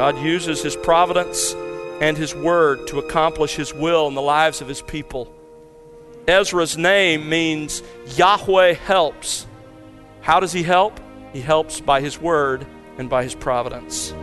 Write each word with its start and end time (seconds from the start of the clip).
God 0.00 0.16
uses 0.16 0.62
His 0.62 0.76
providence 0.76 1.52
and 2.00 2.16
His 2.16 2.34
Word 2.34 2.86
to 2.86 2.98
accomplish 2.98 3.54
His 3.54 3.74
will 3.74 4.08
in 4.08 4.14
the 4.14 4.22
lives 4.22 4.62
of 4.62 4.66
His 4.66 4.80
people. 4.80 5.30
Ezra's 6.26 6.78
name 6.78 7.28
means 7.28 7.82
Yahweh 8.16 8.72
helps. 8.72 9.46
How 10.22 10.40
does 10.40 10.54
He 10.54 10.62
help? 10.62 10.98
He 11.34 11.42
helps 11.42 11.82
by 11.82 12.00
His 12.00 12.18
Word 12.18 12.66
and 12.96 13.10
by 13.10 13.24
His 13.24 13.34
providence. 13.34 14.14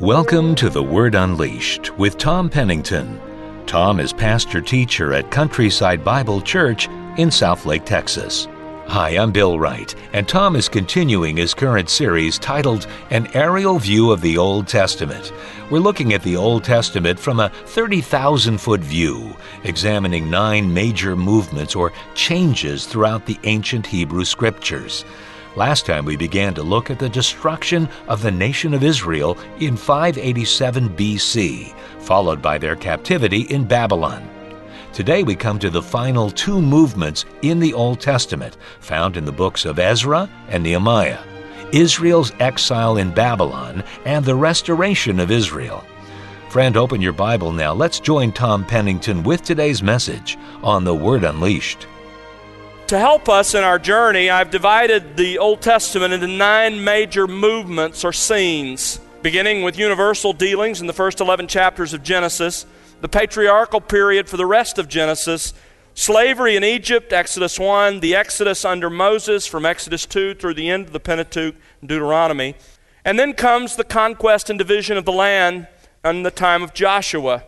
Welcome 0.00 0.56
to 0.56 0.68
The 0.68 0.82
Word 0.82 1.14
Unleashed 1.14 1.96
with 1.96 2.18
Tom 2.18 2.50
Pennington. 2.50 3.20
Tom 3.66 3.98
is 3.98 4.12
pastor 4.12 4.60
teacher 4.60 5.12
at 5.12 5.32
Countryside 5.32 6.04
Bible 6.04 6.40
Church 6.40 6.86
in 7.16 7.30
Southlake, 7.30 7.84
Texas. 7.84 8.46
Hi, 8.86 9.10
I'm 9.18 9.32
Bill 9.32 9.58
Wright, 9.58 9.92
and 10.12 10.28
Tom 10.28 10.54
is 10.54 10.68
continuing 10.68 11.36
his 11.36 11.52
current 11.52 11.90
series 11.90 12.38
titled 12.38 12.86
An 13.10 13.26
Aerial 13.34 13.80
View 13.80 14.12
of 14.12 14.20
the 14.20 14.38
Old 14.38 14.68
Testament. 14.68 15.32
We're 15.68 15.80
looking 15.80 16.12
at 16.12 16.22
the 16.22 16.36
Old 16.36 16.62
Testament 16.62 17.18
from 17.18 17.40
a 17.40 17.48
30,000 17.48 18.56
foot 18.58 18.82
view, 18.82 19.34
examining 19.64 20.30
nine 20.30 20.72
major 20.72 21.16
movements 21.16 21.74
or 21.74 21.92
changes 22.14 22.86
throughout 22.86 23.26
the 23.26 23.40
ancient 23.42 23.84
Hebrew 23.84 24.24
scriptures. 24.24 25.04
Last 25.56 25.86
time 25.86 26.04
we 26.04 26.18
began 26.18 26.52
to 26.52 26.62
look 26.62 26.90
at 26.90 26.98
the 26.98 27.08
destruction 27.08 27.88
of 28.08 28.20
the 28.20 28.30
nation 28.30 28.74
of 28.74 28.84
Israel 28.84 29.38
in 29.58 29.74
587 29.74 30.90
BC, 30.90 31.74
followed 31.98 32.42
by 32.42 32.58
their 32.58 32.76
captivity 32.76 33.40
in 33.42 33.64
Babylon. 33.64 34.28
Today 34.92 35.22
we 35.22 35.34
come 35.34 35.58
to 35.60 35.70
the 35.70 35.80
final 35.80 36.30
two 36.30 36.60
movements 36.60 37.24
in 37.40 37.58
the 37.58 37.72
Old 37.72 38.02
Testament, 38.02 38.58
found 38.80 39.16
in 39.16 39.24
the 39.24 39.32
books 39.32 39.64
of 39.64 39.78
Ezra 39.78 40.28
and 40.48 40.62
Nehemiah 40.62 41.20
Israel's 41.72 42.32
exile 42.38 42.98
in 42.98 43.12
Babylon 43.12 43.82
and 44.04 44.24
the 44.24 44.34
restoration 44.34 45.18
of 45.18 45.30
Israel. 45.30 45.82
Friend, 46.50 46.76
open 46.76 47.00
your 47.00 47.14
Bible 47.14 47.50
now. 47.50 47.72
Let's 47.72 47.98
join 47.98 48.30
Tom 48.30 48.64
Pennington 48.64 49.22
with 49.22 49.42
today's 49.42 49.82
message 49.82 50.36
on 50.62 50.84
the 50.84 50.94
Word 50.94 51.24
Unleashed. 51.24 51.86
To 52.88 52.98
help 53.00 53.28
us 53.28 53.54
in 53.54 53.64
our 53.64 53.80
journey, 53.80 54.30
I've 54.30 54.52
divided 54.52 55.16
the 55.16 55.38
Old 55.38 55.60
Testament 55.60 56.14
into 56.14 56.28
nine 56.28 56.84
major 56.84 57.26
movements 57.26 58.04
or 58.04 58.12
scenes, 58.12 59.00
beginning 59.22 59.64
with 59.64 59.76
universal 59.76 60.32
dealings 60.32 60.80
in 60.80 60.86
the 60.86 60.92
first 60.92 61.20
11 61.20 61.48
chapters 61.48 61.92
of 61.92 62.04
Genesis, 62.04 62.64
the 63.00 63.08
patriarchal 63.08 63.80
period 63.80 64.28
for 64.28 64.36
the 64.36 64.46
rest 64.46 64.78
of 64.78 64.88
Genesis, 64.88 65.52
slavery 65.94 66.54
in 66.54 66.62
Egypt, 66.62 67.12
Exodus 67.12 67.58
1, 67.58 67.98
the 67.98 68.14
Exodus 68.14 68.64
under 68.64 68.88
Moses 68.88 69.48
from 69.48 69.66
Exodus 69.66 70.06
2 70.06 70.36
through 70.36 70.54
the 70.54 70.70
end 70.70 70.86
of 70.86 70.92
the 70.92 71.00
Pentateuch, 71.00 71.56
Deuteronomy, 71.84 72.54
and 73.04 73.18
then 73.18 73.32
comes 73.32 73.74
the 73.74 73.82
conquest 73.82 74.48
and 74.48 74.60
division 74.60 74.96
of 74.96 75.04
the 75.04 75.10
land 75.10 75.66
in 76.04 76.22
the 76.22 76.30
time 76.30 76.62
of 76.62 76.72
Joshua. 76.72 77.42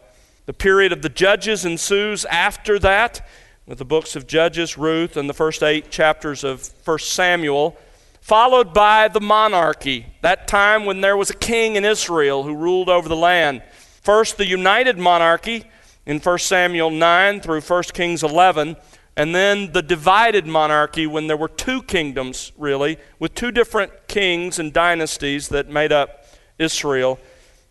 The 0.46 0.52
period 0.52 0.90
of 0.92 1.02
the 1.02 1.08
judges 1.08 1.64
ensues 1.64 2.24
after 2.24 2.80
that 2.80 3.24
with 3.68 3.76
the 3.76 3.84
books 3.84 4.16
of 4.16 4.26
Judges, 4.26 4.78
Ruth, 4.78 5.14
and 5.14 5.28
the 5.28 5.34
first 5.34 5.62
eight 5.62 5.90
chapters 5.90 6.42
of 6.42 6.72
1 6.86 6.98
Samuel, 7.00 7.76
followed 8.22 8.72
by 8.72 9.08
the 9.08 9.20
monarchy, 9.20 10.06
that 10.22 10.48
time 10.48 10.86
when 10.86 11.02
there 11.02 11.18
was 11.18 11.28
a 11.28 11.34
king 11.34 11.76
in 11.76 11.84
Israel 11.84 12.44
who 12.44 12.56
ruled 12.56 12.88
over 12.88 13.10
the 13.10 13.16
land. 13.16 13.62
First, 14.00 14.38
the 14.38 14.46
united 14.46 14.98
monarchy 14.98 15.66
in 16.06 16.18
1 16.18 16.38
Samuel 16.38 16.90
9 16.90 17.40
through 17.40 17.60
1 17.60 17.82
Kings 17.92 18.22
11, 18.22 18.74
and 19.18 19.34
then 19.34 19.72
the 19.72 19.82
divided 19.82 20.46
monarchy 20.46 21.06
when 21.06 21.26
there 21.26 21.36
were 21.36 21.48
two 21.48 21.82
kingdoms, 21.82 22.52
really, 22.56 22.96
with 23.18 23.34
two 23.34 23.52
different 23.52 24.08
kings 24.08 24.58
and 24.58 24.72
dynasties 24.72 25.48
that 25.48 25.68
made 25.68 25.92
up 25.92 26.24
Israel. 26.58 27.18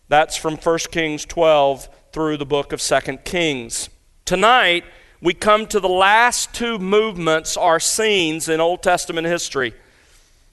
That's 0.06 0.36
from 0.36 0.58
1 0.58 0.78
Kings 0.92 1.24
12 1.24 1.88
through 2.12 2.36
the 2.36 2.46
book 2.46 2.72
of 2.72 2.80
2 2.80 3.16
Kings. 3.24 3.90
Tonight, 4.24 4.84
we 5.20 5.34
come 5.34 5.66
to 5.66 5.80
the 5.80 5.88
last 5.88 6.54
two 6.54 6.78
movements 6.78 7.56
or 7.56 7.80
scenes 7.80 8.48
in 8.48 8.60
Old 8.60 8.82
Testament 8.82 9.26
history. 9.26 9.74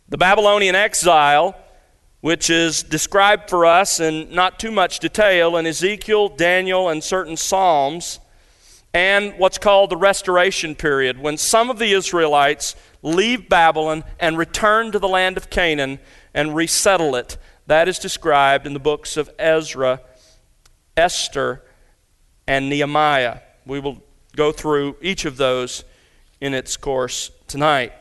The 0.10 0.18
Babylonian 0.18 0.76
exile, 0.76 1.56
which 2.22 2.50
is 2.50 2.82
described 2.82 3.50
for 3.50 3.66
us 3.66 4.00
in 4.00 4.34
not 4.34 4.60
too 4.60 4.72
much 4.72 5.00
detail 5.00 5.56
in 5.58 5.68
Ezekiel, 5.68 6.30
Daniel, 6.30 6.90
and 6.90 7.04
certain 7.04 7.38
Psalms, 7.38 8.20
and 8.94 9.38
what's 9.38 9.58
called 9.58 9.92
the 9.92 9.98
restoration 9.98 10.74
period, 10.74 11.20
when 11.20 11.38
some 11.38 11.70
of 11.70 11.78
the 11.78 11.92
Israelites 11.92 12.76
leave 13.04 13.48
Babylon 13.48 14.04
and 14.20 14.38
return 14.38 14.92
to 14.92 15.00
the 15.00 15.08
land 15.08 15.38
of 15.38 15.52
Canaan 15.52 16.00
and 16.34 16.56
resettle 16.56 17.16
it. 17.16 17.38
That 17.68 17.88
is 17.88 18.00
described 18.00 18.66
in 18.66 18.74
the 18.74 18.80
books 18.80 19.16
of 19.18 19.30
Ezra, 19.38 20.02
Esther, 20.98 21.62
and 22.48 22.70
Nehemiah. 22.70 23.40
We 23.66 23.80
will 23.80 24.02
go 24.36 24.52
through 24.52 24.98
each 25.02 25.26
of 25.26 25.38
those 25.38 25.84
in 26.42 26.54
its 26.54 26.78
course 26.78 27.32
tonight. 27.48 27.94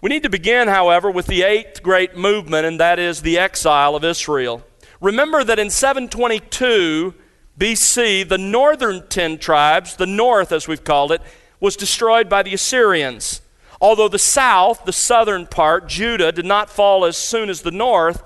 We 0.00 0.10
need 0.10 0.22
to 0.22 0.30
begin, 0.30 0.68
however, 0.68 1.10
with 1.10 1.26
the 1.26 1.42
eighth 1.42 1.82
great 1.82 2.16
movement, 2.16 2.66
and 2.66 2.78
that 2.78 2.98
is 2.98 3.22
the 3.22 3.38
exile 3.38 3.96
of 3.96 4.04
Israel. 4.04 4.62
Remember 5.00 5.42
that 5.42 5.58
in 5.58 5.70
722 5.70 7.14
BC, 7.58 8.28
the 8.28 8.38
northern 8.38 9.06
ten 9.08 9.38
tribes, 9.38 9.96
the 9.96 10.06
north 10.06 10.52
as 10.52 10.68
we've 10.68 10.84
called 10.84 11.10
it, 11.10 11.20
was 11.58 11.76
destroyed 11.76 12.28
by 12.28 12.42
the 12.42 12.54
Assyrians. 12.54 13.40
Although 13.80 14.08
the 14.08 14.18
south, 14.18 14.84
the 14.84 14.92
southern 14.92 15.46
part, 15.46 15.88
Judah, 15.88 16.30
did 16.30 16.44
not 16.44 16.70
fall 16.70 17.04
as 17.04 17.16
soon 17.16 17.50
as 17.50 17.62
the 17.62 17.70
north, 17.70 18.22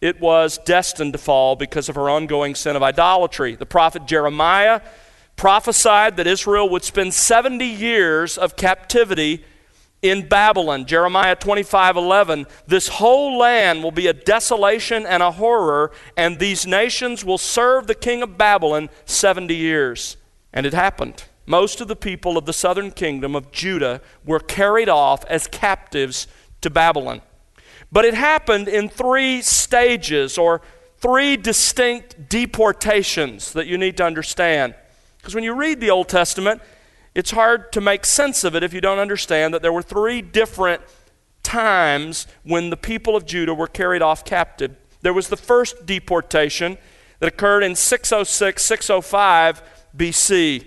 it 0.00 0.20
was 0.20 0.58
destined 0.58 1.12
to 1.12 1.18
fall 1.18 1.56
because 1.56 1.88
of 1.88 1.94
her 1.94 2.10
ongoing 2.10 2.54
sin 2.54 2.76
of 2.76 2.82
idolatry. 2.82 3.54
The 3.54 3.66
prophet 3.66 4.06
Jeremiah 4.06 4.80
prophesied 5.36 6.16
that 6.16 6.26
Israel 6.26 6.68
would 6.68 6.84
spend 6.84 7.14
70 7.14 7.64
years 7.64 8.38
of 8.38 8.56
captivity 8.56 9.44
in 10.02 10.28
Babylon. 10.28 10.84
Jeremiah 10.84 11.36
25 11.36 11.96
11. 11.96 12.46
This 12.66 12.88
whole 12.88 13.38
land 13.38 13.82
will 13.82 13.92
be 13.92 14.08
a 14.08 14.12
desolation 14.12 15.06
and 15.06 15.22
a 15.22 15.30
horror, 15.30 15.92
and 16.16 16.38
these 16.38 16.66
nations 16.66 17.24
will 17.24 17.38
serve 17.38 17.86
the 17.86 17.94
king 17.94 18.22
of 18.22 18.36
Babylon 18.36 18.90
70 19.04 19.54
years. 19.54 20.16
And 20.52 20.66
it 20.66 20.74
happened. 20.74 21.24
Most 21.46 21.80
of 21.80 21.88
the 21.88 21.96
people 21.96 22.36
of 22.36 22.46
the 22.46 22.52
southern 22.52 22.90
kingdom 22.90 23.34
of 23.34 23.50
Judah 23.52 24.00
were 24.24 24.40
carried 24.40 24.88
off 24.88 25.24
as 25.26 25.46
captives 25.46 26.26
to 26.60 26.70
Babylon. 26.70 27.22
But 27.90 28.04
it 28.04 28.14
happened 28.14 28.68
in 28.68 28.88
three 28.88 29.42
stages 29.42 30.38
or 30.38 30.62
three 30.98 31.36
distinct 31.36 32.28
deportations 32.28 33.52
that 33.52 33.66
you 33.66 33.76
need 33.76 33.96
to 33.96 34.04
understand. 34.04 34.74
Because 35.22 35.36
when 35.36 35.44
you 35.44 35.54
read 35.54 35.80
the 35.80 35.88
Old 35.88 36.08
Testament, 36.08 36.60
it's 37.14 37.30
hard 37.30 37.70
to 37.72 37.80
make 37.80 38.04
sense 38.04 38.42
of 38.42 38.56
it 38.56 38.64
if 38.64 38.74
you 38.74 38.80
don't 38.80 38.98
understand 38.98 39.54
that 39.54 39.62
there 39.62 39.72
were 39.72 39.82
three 39.82 40.20
different 40.20 40.82
times 41.44 42.26
when 42.42 42.70
the 42.70 42.76
people 42.76 43.14
of 43.14 43.24
Judah 43.24 43.54
were 43.54 43.68
carried 43.68 44.02
off 44.02 44.24
captive. 44.24 44.74
There 45.00 45.14
was 45.14 45.28
the 45.28 45.36
first 45.36 45.86
deportation 45.86 46.76
that 47.20 47.28
occurred 47.28 47.62
in 47.62 47.76
606, 47.76 48.64
605 48.64 49.62
BC. 49.96 50.66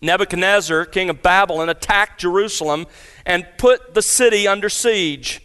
Nebuchadnezzar, 0.00 0.86
king 0.86 1.10
of 1.10 1.22
Babylon, 1.22 1.68
attacked 1.68 2.20
Jerusalem 2.20 2.86
and 3.26 3.46
put 3.58 3.92
the 3.92 4.02
city 4.02 4.48
under 4.48 4.70
siege. 4.70 5.42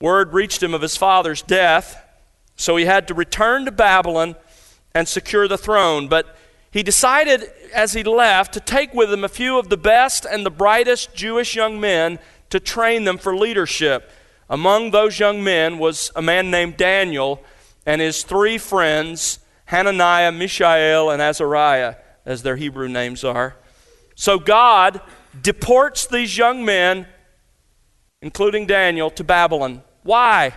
Word 0.00 0.32
reached 0.32 0.62
him 0.62 0.74
of 0.74 0.82
his 0.82 0.96
father's 0.96 1.42
death, 1.42 2.04
so 2.56 2.76
he 2.76 2.84
had 2.84 3.06
to 3.08 3.14
return 3.14 3.64
to 3.64 3.72
Babylon 3.72 4.34
and 4.92 5.06
secure 5.06 5.46
the 5.46 5.58
throne. 5.58 6.08
But 6.08 6.36
he 6.78 6.84
decided 6.84 7.50
as 7.74 7.92
he 7.92 8.04
left 8.04 8.54
to 8.54 8.60
take 8.60 8.94
with 8.94 9.12
him 9.12 9.24
a 9.24 9.28
few 9.28 9.58
of 9.58 9.68
the 9.68 9.76
best 9.76 10.24
and 10.24 10.46
the 10.46 10.50
brightest 10.50 11.12
Jewish 11.12 11.56
young 11.56 11.80
men 11.80 12.20
to 12.50 12.60
train 12.60 13.02
them 13.02 13.18
for 13.18 13.34
leadership. 13.34 14.08
Among 14.48 14.92
those 14.92 15.18
young 15.18 15.42
men 15.42 15.80
was 15.80 16.12
a 16.14 16.22
man 16.22 16.52
named 16.52 16.76
Daniel 16.76 17.42
and 17.84 18.00
his 18.00 18.22
three 18.22 18.58
friends, 18.58 19.40
Hananiah, 19.64 20.30
Mishael, 20.30 21.10
and 21.10 21.20
Azariah, 21.20 21.96
as 22.24 22.44
their 22.44 22.54
Hebrew 22.54 22.88
names 22.88 23.24
are. 23.24 23.56
So 24.14 24.38
God 24.38 25.00
deports 25.42 26.06
these 26.06 26.38
young 26.38 26.64
men, 26.64 27.08
including 28.22 28.66
Daniel, 28.66 29.10
to 29.10 29.24
Babylon. 29.24 29.82
Why? 30.04 30.54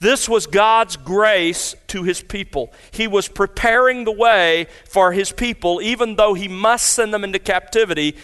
This 0.00 0.28
was 0.28 0.46
God's 0.46 0.96
grace 0.96 1.74
to 1.88 2.04
his 2.04 2.22
people. 2.22 2.72
He 2.92 3.08
was 3.08 3.26
preparing 3.26 4.04
the 4.04 4.12
way 4.12 4.68
for 4.84 5.12
his 5.12 5.32
people, 5.32 5.82
even 5.82 6.14
though 6.14 6.34
he 6.34 6.46
must 6.46 6.90
send 6.90 7.12
them 7.12 7.24
into 7.24 7.40
captivity. 7.40 8.16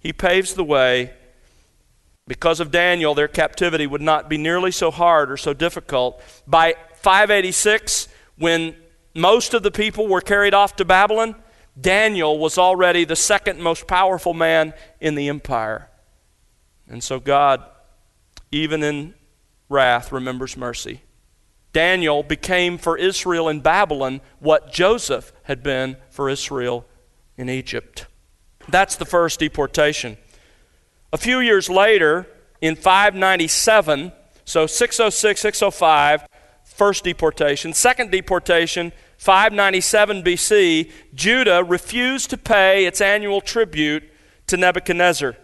He 0.00 0.12
paves 0.12 0.54
the 0.54 0.64
way. 0.64 1.12
Because 2.26 2.60
of 2.60 2.70
Daniel, 2.70 3.14
their 3.14 3.28
captivity 3.28 3.86
would 3.86 4.00
not 4.00 4.28
be 4.28 4.38
nearly 4.38 4.70
so 4.70 4.90
hard 4.90 5.30
or 5.30 5.36
so 5.36 5.52
difficult. 5.52 6.22
By 6.46 6.76
586, 6.94 8.08
when 8.36 8.74
most 9.14 9.52
of 9.52 9.62
the 9.62 9.70
people 9.70 10.06
were 10.06 10.20
carried 10.20 10.54
off 10.54 10.76
to 10.76 10.84
Babylon, 10.84 11.34
Daniel 11.78 12.38
was 12.38 12.56
already 12.56 13.04
the 13.04 13.16
second 13.16 13.60
most 13.60 13.86
powerful 13.86 14.34
man 14.34 14.72
in 15.00 15.14
the 15.14 15.28
empire. 15.28 15.88
And 16.88 17.04
so 17.04 17.20
God, 17.20 17.62
even 18.50 18.82
in 18.82 19.14
wrath, 19.68 20.10
remembers 20.10 20.56
mercy. 20.56 21.02
Daniel 21.72 22.22
became 22.22 22.78
for 22.78 22.96
Israel 22.96 23.48
in 23.48 23.60
Babylon 23.60 24.20
what 24.38 24.72
Joseph 24.72 25.32
had 25.44 25.62
been 25.62 25.96
for 26.10 26.28
Israel 26.28 26.86
in 27.36 27.48
Egypt. 27.48 28.06
That's 28.68 28.96
the 28.96 29.04
first 29.04 29.40
deportation. 29.40 30.16
A 31.12 31.16
few 31.16 31.40
years 31.40 31.70
later, 31.70 32.26
in 32.60 32.74
597, 32.74 34.12
so 34.44 34.66
606, 34.66 35.40
605, 35.40 36.26
first 36.64 37.04
deportation. 37.04 37.72
Second 37.72 38.10
deportation, 38.10 38.92
597 39.18 40.22
BC, 40.22 40.90
Judah 41.14 41.64
refused 41.64 42.30
to 42.30 42.36
pay 42.36 42.86
its 42.86 43.00
annual 43.00 43.40
tribute 43.40 44.04
to 44.46 44.56
Nebuchadnezzar. 44.56 45.36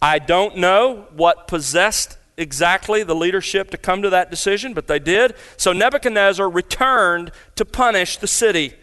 I 0.00 0.18
don't 0.18 0.56
know 0.56 1.06
what 1.14 1.46
possessed 1.46 2.18
exactly 2.36 3.02
the 3.02 3.14
leadership 3.14 3.70
to 3.70 3.76
come 3.76 4.02
to 4.02 4.10
that 4.10 4.30
decision, 4.30 4.74
but 4.74 4.86
they 4.86 4.98
did. 4.98 5.34
So 5.56 5.72
Nebuchadnezzar 5.72 6.48
returned 6.48 7.30
to 7.56 7.64
punish 7.64 8.16
the 8.16 8.26
city. 8.26 8.74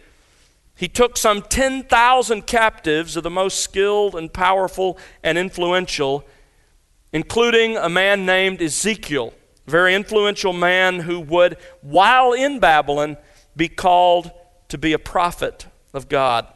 He 0.74 0.88
took 0.88 1.16
some 1.16 1.42
10,000 1.42 2.46
captives 2.46 3.16
of 3.16 3.22
the 3.22 3.30
most 3.30 3.60
skilled 3.60 4.14
and 4.14 4.32
powerful 4.32 4.98
and 5.22 5.36
influential, 5.36 6.24
including 7.12 7.76
a 7.76 7.88
man 7.88 8.24
named 8.24 8.62
Ezekiel, 8.62 9.34
a 9.66 9.70
very 9.70 9.94
influential 9.94 10.52
man 10.52 11.00
who 11.00 11.20
would, 11.20 11.58
while 11.82 12.32
in 12.32 12.60
Babylon, 12.60 13.18
be 13.56 13.68
called 13.68 14.30
to 14.68 14.78
be 14.78 14.92
a 14.92 14.98
prophet 14.98 15.66
of 15.92 16.08
God. 16.08 16.46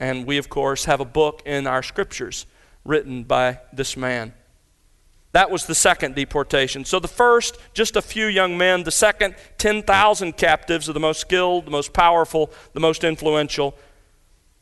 And 0.00 0.26
we, 0.26 0.38
of 0.38 0.48
course, 0.48 0.84
have 0.86 1.00
a 1.00 1.04
book 1.04 1.42
in 1.44 1.66
our 1.66 1.82
scriptures 1.82 2.46
written 2.84 3.24
by 3.24 3.60
this 3.72 3.96
man. 3.96 4.32
That 5.36 5.50
was 5.50 5.66
the 5.66 5.74
second 5.74 6.14
deportation. 6.14 6.86
So 6.86 6.98
the 6.98 7.08
first, 7.08 7.58
just 7.74 7.94
a 7.94 8.00
few 8.00 8.24
young 8.24 8.56
men. 8.56 8.84
The 8.84 8.90
second, 8.90 9.34
10,000 9.58 10.34
captives 10.38 10.88
of 10.88 10.94
the 10.94 11.00
most 11.00 11.20
skilled, 11.20 11.66
the 11.66 11.70
most 11.70 11.92
powerful, 11.92 12.50
the 12.72 12.80
most 12.80 13.04
influential. 13.04 13.74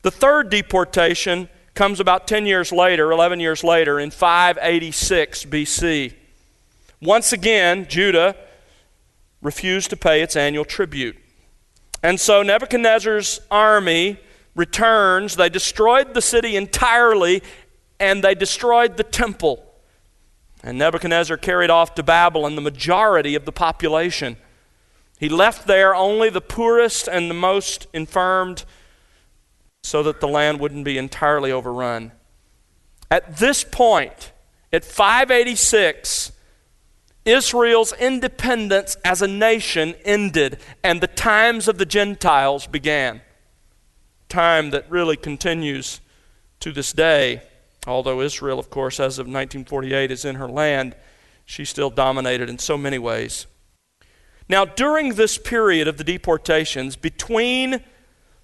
The 0.03 0.11
third 0.11 0.51
deportation 0.51 1.49
comes 1.75 2.01
about 2.01 2.27
10 2.27 2.45
years 2.45 2.73
later, 2.73 3.13
11 3.13 3.39
years 3.39 3.63
later, 3.63 4.01
in 4.01 4.11
586 4.11 5.45
BC. 5.45 6.15
Once 7.01 7.33
again, 7.33 7.87
Judah 7.89 8.35
refused 9.43 9.91
to 9.91 9.97
pay 9.97 10.23
its 10.23 10.35
annual 10.35 10.65
tribute. 10.65 11.17
And 12.03 12.19
so 12.19 12.43
Nebuchadnezzar's 12.43 13.41
army 13.49 14.19
returns. 14.57 15.37
They 15.37 15.51
destroyed 15.51 16.15
the 16.15 16.21
city 16.21 16.57
entirely, 16.57 17.45
and 18.01 18.25
they 18.25 18.35
destroyed 18.35 18.97
the 18.97 19.05
temple. 19.05 19.71
And 20.65 20.79
Nebuchadnezzar 20.79 21.37
carried 21.37 21.69
off 21.69 21.95
to 21.95 22.03
Babylon 22.03 22.57
the 22.57 22.63
majority 22.63 23.35
of 23.35 23.45
the 23.45 23.53
population. 23.53 24.39
He 25.19 25.29
left 25.29 25.67
there 25.67 25.95
only 25.95 26.31
the 26.31 26.41
poorest 26.41 27.07
and 27.07 27.29
the 27.31 27.35
most 27.35 27.87
infirmed 27.93 28.65
so 29.83 30.03
that 30.03 30.21
the 30.21 30.27
land 30.27 30.61
wouldn't 30.61 30.87
be 30.87 30.97
entirely 30.97 31.53
overrun. 31.53 32.13
At 33.11 33.37
this 33.37 33.63
point, 33.63 34.33
at 34.73 34.87
586, 34.87 36.33
Israel's 37.27 37.93
independence 37.93 38.97
as 39.05 39.21
a 39.21 39.29
nation 39.29 39.95
ended 40.03 40.59
and 40.83 41.03
the 41.03 41.07
times 41.07 41.69
of 41.69 41.77
the 41.77 41.87
Gentiles 41.87 42.67
began. 42.67 43.21
Time 44.31 44.71
that 44.71 44.91
really 44.91 45.19
continues 45.19 46.01
to 46.61 46.73
this 46.73 46.95
day. 46.95 47.43
Although 47.87 48.21
Israel, 48.21 48.59
of 48.59 48.71
course, 48.71 48.99
as 48.99 49.19
of 49.19 49.27
1948 49.27 50.11
is 50.11 50.25
in 50.25 50.37
her 50.37 50.49
land, 50.49 50.97
she 51.45 51.65
still 51.65 51.91
dominated 51.91 52.49
in 52.49 52.59
so 52.59 52.79
many 52.79 52.99
ways. 52.99 53.47
Now, 54.49 54.65
during 54.65 55.15
this 55.15 55.39
period 55.39 55.89
of 55.89 55.97
the 55.97 56.05
deportations, 56.05 56.97
between 56.97 57.83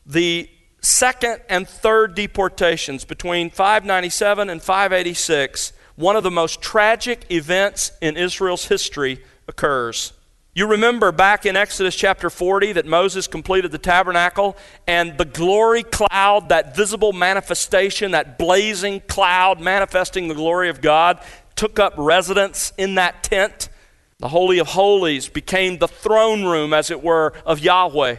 the 0.06 0.48
second 0.80 1.40
and 1.48 1.68
third 1.68 2.14
deportations, 2.14 3.04
between 3.04 3.50
597 3.50 4.48
and 4.48 4.62
586, 4.62 5.72
one 5.96 6.16
of 6.16 6.22
the 6.22 6.30
most 6.30 6.62
tragic 6.62 7.30
events 7.30 7.92
in 8.00 8.16
Israel's 8.16 8.66
history 8.66 9.22
occurs. 9.46 10.12
You 10.60 10.66
remember 10.66 11.10
back 11.10 11.46
in 11.46 11.56
Exodus 11.56 11.96
chapter 11.96 12.28
40 12.28 12.72
that 12.72 12.84
Moses 12.84 13.26
completed 13.26 13.72
the 13.72 13.78
tabernacle 13.78 14.58
and 14.86 15.16
the 15.16 15.24
glory 15.24 15.82
cloud, 15.82 16.50
that 16.50 16.76
visible 16.76 17.14
manifestation, 17.14 18.10
that 18.10 18.36
blazing 18.36 19.00
cloud 19.08 19.58
manifesting 19.58 20.28
the 20.28 20.34
glory 20.34 20.68
of 20.68 20.82
God, 20.82 21.18
took 21.56 21.78
up 21.78 21.94
residence 21.96 22.74
in 22.76 22.96
that 22.96 23.22
tent. 23.22 23.70
The 24.18 24.28
Holy 24.28 24.58
of 24.58 24.66
Holies 24.66 25.30
became 25.30 25.78
the 25.78 25.88
throne 25.88 26.44
room, 26.44 26.74
as 26.74 26.90
it 26.90 27.02
were, 27.02 27.32
of 27.46 27.60
Yahweh, 27.60 28.16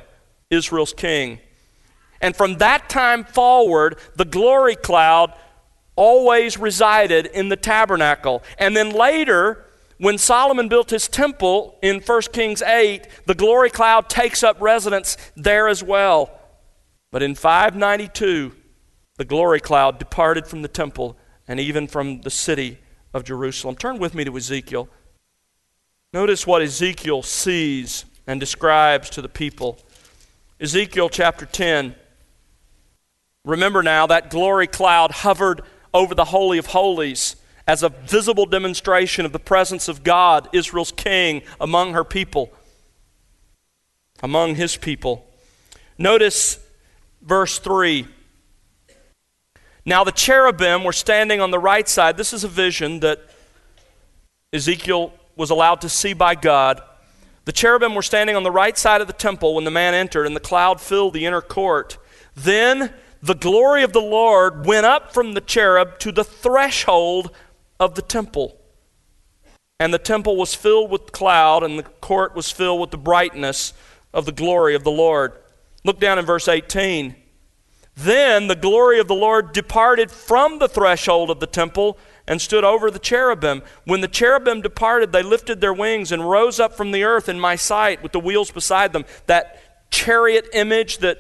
Israel's 0.49 0.93
king. 0.93 1.37
And 2.21 2.35
from 2.35 2.57
that 2.57 2.89
time 2.89 3.23
forward, 3.23 3.99
the 4.15 4.25
glory 4.25 4.75
cloud 4.75 5.31
always 5.95 6.57
resided 6.57 7.27
in 7.27 7.49
the 7.49 7.55
tabernacle. 7.55 8.41
And 8.57 8.75
then 8.75 8.89
later, 8.89 9.63
when 10.01 10.17
Solomon 10.17 10.67
built 10.67 10.89
his 10.89 11.07
temple 11.07 11.77
in 11.83 11.99
1 11.99 12.21
Kings 12.33 12.63
8, 12.63 13.07
the 13.27 13.35
glory 13.35 13.69
cloud 13.69 14.09
takes 14.09 14.41
up 14.41 14.59
residence 14.59 15.15
there 15.35 15.67
as 15.67 15.83
well. 15.83 16.31
But 17.11 17.21
in 17.21 17.35
592, 17.35 18.51
the 19.17 19.25
glory 19.25 19.59
cloud 19.59 19.99
departed 19.99 20.47
from 20.47 20.63
the 20.63 20.67
temple 20.67 21.17
and 21.47 21.59
even 21.59 21.87
from 21.87 22.21
the 22.21 22.31
city 22.31 22.79
of 23.13 23.23
Jerusalem. 23.23 23.75
Turn 23.75 23.99
with 23.99 24.15
me 24.15 24.23
to 24.23 24.35
Ezekiel. 24.35 24.89
Notice 26.13 26.47
what 26.47 26.63
Ezekiel 26.63 27.21
sees 27.21 28.05
and 28.25 28.39
describes 28.39 29.07
to 29.11 29.21
the 29.21 29.29
people. 29.29 29.77
Ezekiel 30.59 31.09
chapter 31.09 31.45
10. 31.45 31.93
Remember 33.45 33.83
now 33.83 34.07
that 34.07 34.31
glory 34.31 34.65
cloud 34.65 35.11
hovered 35.11 35.61
over 35.93 36.15
the 36.15 36.25
Holy 36.25 36.57
of 36.57 36.65
Holies 36.65 37.35
as 37.67 37.83
a 37.83 37.89
visible 37.89 38.45
demonstration 38.45 39.25
of 39.25 39.31
the 39.31 39.39
presence 39.39 39.87
of 39.87 40.03
God, 40.03 40.49
Israel's 40.51 40.91
king, 40.91 41.41
among 41.59 41.93
her 41.93 42.03
people, 42.03 42.51
among 44.23 44.55
his 44.55 44.77
people. 44.77 45.25
Notice 45.97 46.59
verse 47.21 47.59
3. 47.59 48.07
Now 49.85 50.03
the 50.03 50.11
cherubim 50.11 50.83
were 50.83 50.93
standing 50.93 51.41
on 51.41 51.51
the 51.51 51.59
right 51.59 51.87
side. 51.87 52.17
This 52.17 52.33
is 52.33 52.43
a 52.43 52.47
vision 52.47 52.99
that 52.99 53.19
Ezekiel 54.53 55.13
was 55.35 55.49
allowed 55.49 55.81
to 55.81 55.89
see 55.89 56.13
by 56.13 56.35
God. 56.35 56.81
The 57.45 57.51
cherubim 57.51 57.95
were 57.95 58.01
standing 58.01 58.35
on 58.35 58.43
the 58.43 58.51
right 58.51 58.77
side 58.77 59.01
of 59.01 59.07
the 59.07 59.13
temple 59.13 59.55
when 59.55 59.63
the 59.63 59.71
man 59.71 59.93
entered, 59.93 60.27
and 60.27 60.35
the 60.35 60.39
cloud 60.41 60.79
filled 60.79 61.13
the 61.13 61.25
inner 61.25 61.41
court. 61.41 61.97
Then 62.35 62.93
the 63.23 63.33
glory 63.33 63.83
of 63.83 63.93
the 63.93 64.01
Lord 64.01 64.65
went 64.65 64.85
up 64.85 65.13
from 65.13 65.33
the 65.33 65.41
cherub 65.41 65.97
to 65.99 66.11
the 66.11 66.23
threshold 66.23 67.31
of 67.81 67.95
the 67.95 68.01
temple. 68.03 68.57
And 69.79 69.91
the 69.91 69.97
temple 69.97 70.37
was 70.37 70.53
filled 70.53 70.91
with 70.91 71.11
cloud, 71.11 71.63
and 71.63 71.79
the 71.79 71.83
court 71.83 72.35
was 72.35 72.51
filled 72.51 72.79
with 72.79 72.91
the 72.91 72.97
brightness 72.97 73.73
of 74.13 74.27
the 74.27 74.31
glory 74.31 74.75
of 74.75 74.83
the 74.83 74.91
Lord. 74.91 75.33
Look 75.83 75.99
down 75.99 76.19
in 76.19 76.25
verse 76.25 76.47
18. 76.47 77.15
Then 77.95 78.47
the 78.47 78.55
glory 78.55 78.99
of 78.99 79.07
the 79.07 79.15
Lord 79.15 79.51
departed 79.51 80.11
from 80.11 80.59
the 80.59 80.67
threshold 80.67 81.31
of 81.31 81.39
the 81.39 81.47
temple 81.47 81.97
and 82.27 82.39
stood 82.39 82.63
over 82.63 82.91
the 82.91 82.99
cherubim. 82.99 83.63
When 83.85 84.01
the 84.01 84.07
cherubim 84.07 84.61
departed, 84.61 85.11
they 85.11 85.23
lifted 85.23 85.59
their 85.59 85.73
wings 85.73 86.11
and 86.11 86.29
rose 86.29 86.59
up 86.59 86.77
from 86.77 86.91
the 86.91 87.03
earth 87.03 87.27
in 87.27 87.39
my 87.39 87.55
sight 87.55 88.03
with 88.03 88.11
the 88.11 88.19
wheels 88.19 88.51
beside 88.51 88.93
them. 88.93 89.05
That 89.25 89.89
chariot 89.89 90.47
image 90.53 90.99
that, 90.99 91.17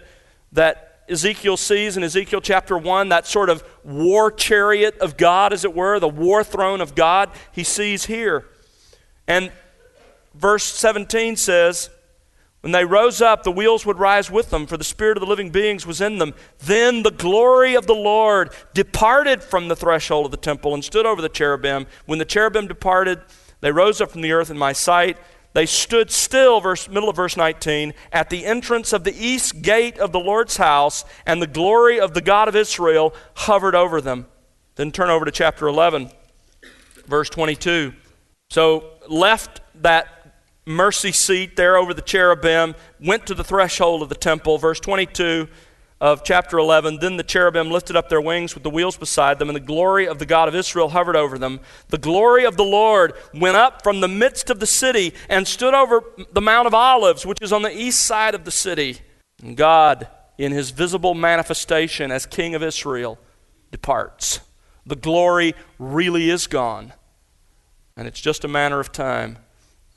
that 0.51 0.90
Ezekiel 1.11 1.57
sees 1.57 1.97
in 1.97 2.03
Ezekiel 2.03 2.39
chapter 2.39 2.77
1, 2.77 3.09
that 3.09 3.27
sort 3.27 3.49
of 3.49 3.63
war 3.83 4.31
chariot 4.31 4.97
of 4.99 5.17
God, 5.17 5.51
as 5.51 5.65
it 5.65 5.75
were, 5.75 5.99
the 5.99 6.07
war 6.07 6.43
throne 6.43 6.79
of 6.79 6.95
God, 6.95 7.29
he 7.51 7.63
sees 7.63 8.05
here. 8.05 8.45
And 9.27 9.51
verse 10.33 10.63
17 10.63 11.35
says, 11.35 11.89
When 12.61 12.71
they 12.71 12.85
rose 12.85 13.21
up, 13.21 13.43
the 13.43 13.51
wheels 13.51 13.85
would 13.85 13.99
rise 13.99 14.31
with 14.31 14.51
them, 14.51 14.65
for 14.65 14.77
the 14.77 14.85
spirit 14.85 15.17
of 15.17 15.21
the 15.21 15.29
living 15.29 15.49
beings 15.49 15.85
was 15.85 15.99
in 15.99 16.17
them. 16.17 16.33
Then 16.59 17.03
the 17.03 17.11
glory 17.11 17.75
of 17.75 17.87
the 17.87 17.93
Lord 17.93 18.51
departed 18.73 19.43
from 19.43 19.67
the 19.67 19.75
threshold 19.75 20.25
of 20.25 20.31
the 20.31 20.37
temple 20.37 20.73
and 20.73 20.83
stood 20.83 21.05
over 21.05 21.21
the 21.21 21.29
cherubim. 21.29 21.87
When 22.05 22.19
the 22.19 22.25
cherubim 22.25 22.67
departed, 22.67 23.19
they 23.59 23.71
rose 23.71 23.99
up 23.99 24.11
from 24.11 24.21
the 24.21 24.31
earth 24.31 24.49
in 24.49 24.57
my 24.57 24.71
sight. 24.71 25.17
They 25.53 25.65
stood 25.65 26.11
still, 26.11 26.61
verse, 26.61 26.87
middle 26.87 27.09
of 27.09 27.15
verse 27.15 27.35
19, 27.35 27.93
at 28.11 28.29
the 28.29 28.45
entrance 28.45 28.93
of 28.93 29.03
the 29.03 29.13
east 29.13 29.61
gate 29.61 29.97
of 29.97 30.11
the 30.11 30.19
Lord's 30.19 30.57
house, 30.57 31.03
and 31.25 31.41
the 31.41 31.47
glory 31.47 31.99
of 31.99 32.13
the 32.13 32.21
God 32.21 32.47
of 32.47 32.55
Israel 32.55 33.13
hovered 33.35 33.75
over 33.75 33.99
them. 33.99 34.27
Then 34.75 34.91
turn 34.91 35.09
over 35.09 35.25
to 35.25 35.31
chapter 35.31 35.67
11, 35.67 36.09
verse 37.05 37.29
22. 37.29 37.93
So, 38.49 38.91
left 39.09 39.61
that 39.81 40.21
mercy 40.65 41.11
seat 41.11 41.55
there 41.55 41.75
over 41.75 41.93
the 41.93 42.01
cherubim, 42.01 42.75
went 42.99 43.25
to 43.25 43.33
the 43.33 43.43
threshold 43.43 44.01
of 44.01 44.09
the 44.09 44.15
temple. 44.15 44.57
Verse 44.57 44.79
22 44.79 45.47
of 46.01 46.23
chapter 46.23 46.57
11 46.57 46.97
Then 46.99 47.15
the 47.15 47.23
cherubim 47.23 47.69
lifted 47.69 47.95
up 47.95 48.09
their 48.09 48.19
wings 48.19 48.55
with 48.55 48.63
the 48.63 48.69
wheels 48.69 48.97
beside 48.97 49.39
them, 49.39 49.47
and 49.47 49.55
the 49.55 49.61
glory 49.61 50.07
of 50.07 50.19
the 50.19 50.25
God 50.25 50.49
of 50.49 50.55
Israel 50.55 50.89
hovered 50.89 51.15
over 51.15 51.37
them. 51.37 51.61
The 51.89 51.99
glory 51.99 52.43
of 52.43 52.57
the 52.57 52.65
Lord 52.65 53.13
went 53.33 53.55
up 53.55 53.83
from 53.83 54.01
the 54.01 54.07
midst 54.07 54.49
of 54.49 54.59
the 54.59 54.67
city 54.67 55.13
and 55.29 55.47
stood 55.47 55.75
over 55.75 56.03
the 56.33 56.41
Mount 56.41 56.67
of 56.67 56.73
Olives, 56.73 57.25
which 57.25 57.41
is 57.41 57.53
on 57.53 57.61
the 57.61 57.71
east 57.71 58.01
side 58.01 58.33
of 58.33 58.43
the 58.43 58.51
city. 58.51 58.97
And 59.41 59.55
God, 59.55 60.07
in 60.39 60.51
his 60.51 60.71
visible 60.71 61.13
manifestation 61.13 62.11
as 62.11 62.25
King 62.25 62.55
of 62.55 62.63
Israel, 62.63 63.19
departs. 63.71 64.39
The 64.85 64.95
glory 64.95 65.53
really 65.77 66.31
is 66.31 66.47
gone. 66.47 66.93
And 67.95 68.07
it's 68.07 68.19
just 68.19 68.43
a 68.43 68.47
matter 68.47 68.79
of 68.79 68.91
time 68.91 69.37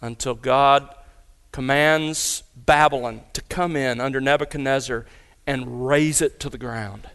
until 0.02 0.34
God 0.34 0.94
commands 1.50 2.42
Babylon 2.54 3.22
to 3.32 3.40
come 3.42 3.74
in 3.74 4.00
under 4.00 4.20
Nebuchadnezzar 4.20 5.06
and 5.46 5.86
raze 5.86 6.20
it 6.20 6.40
to 6.40 6.48
the 6.48 6.58
ground. 6.58 7.08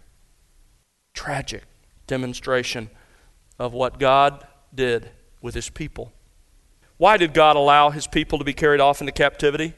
Tragic 1.13 1.63
demonstration 2.07 2.89
of 3.57 3.73
what 3.73 3.99
God 3.99 4.45
did 4.73 5.09
with 5.41 5.55
his 5.55 5.69
people. 5.69 6.11
Why 6.97 7.17
did 7.17 7.33
God 7.33 7.55
allow 7.55 7.91
his 7.91 8.07
people 8.07 8.39
to 8.39 8.45
be 8.45 8.53
carried 8.53 8.81
off 8.81 9.01
into 9.01 9.13
captivity? 9.13 9.73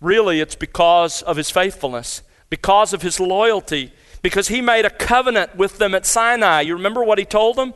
Really, 0.00 0.40
it's 0.40 0.54
because 0.54 1.22
of 1.22 1.36
his 1.36 1.50
faithfulness, 1.50 2.22
because 2.50 2.92
of 2.92 3.02
his 3.02 3.18
loyalty, 3.18 3.92
because 4.22 4.48
he 4.48 4.60
made 4.60 4.84
a 4.84 4.90
covenant 4.90 5.56
with 5.56 5.78
them 5.78 5.94
at 5.94 6.06
Sinai. 6.06 6.62
You 6.62 6.74
remember 6.74 7.02
what 7.02 7.18
he 7.18 7.24
told 7.24 7.56
them? 7.56 7.74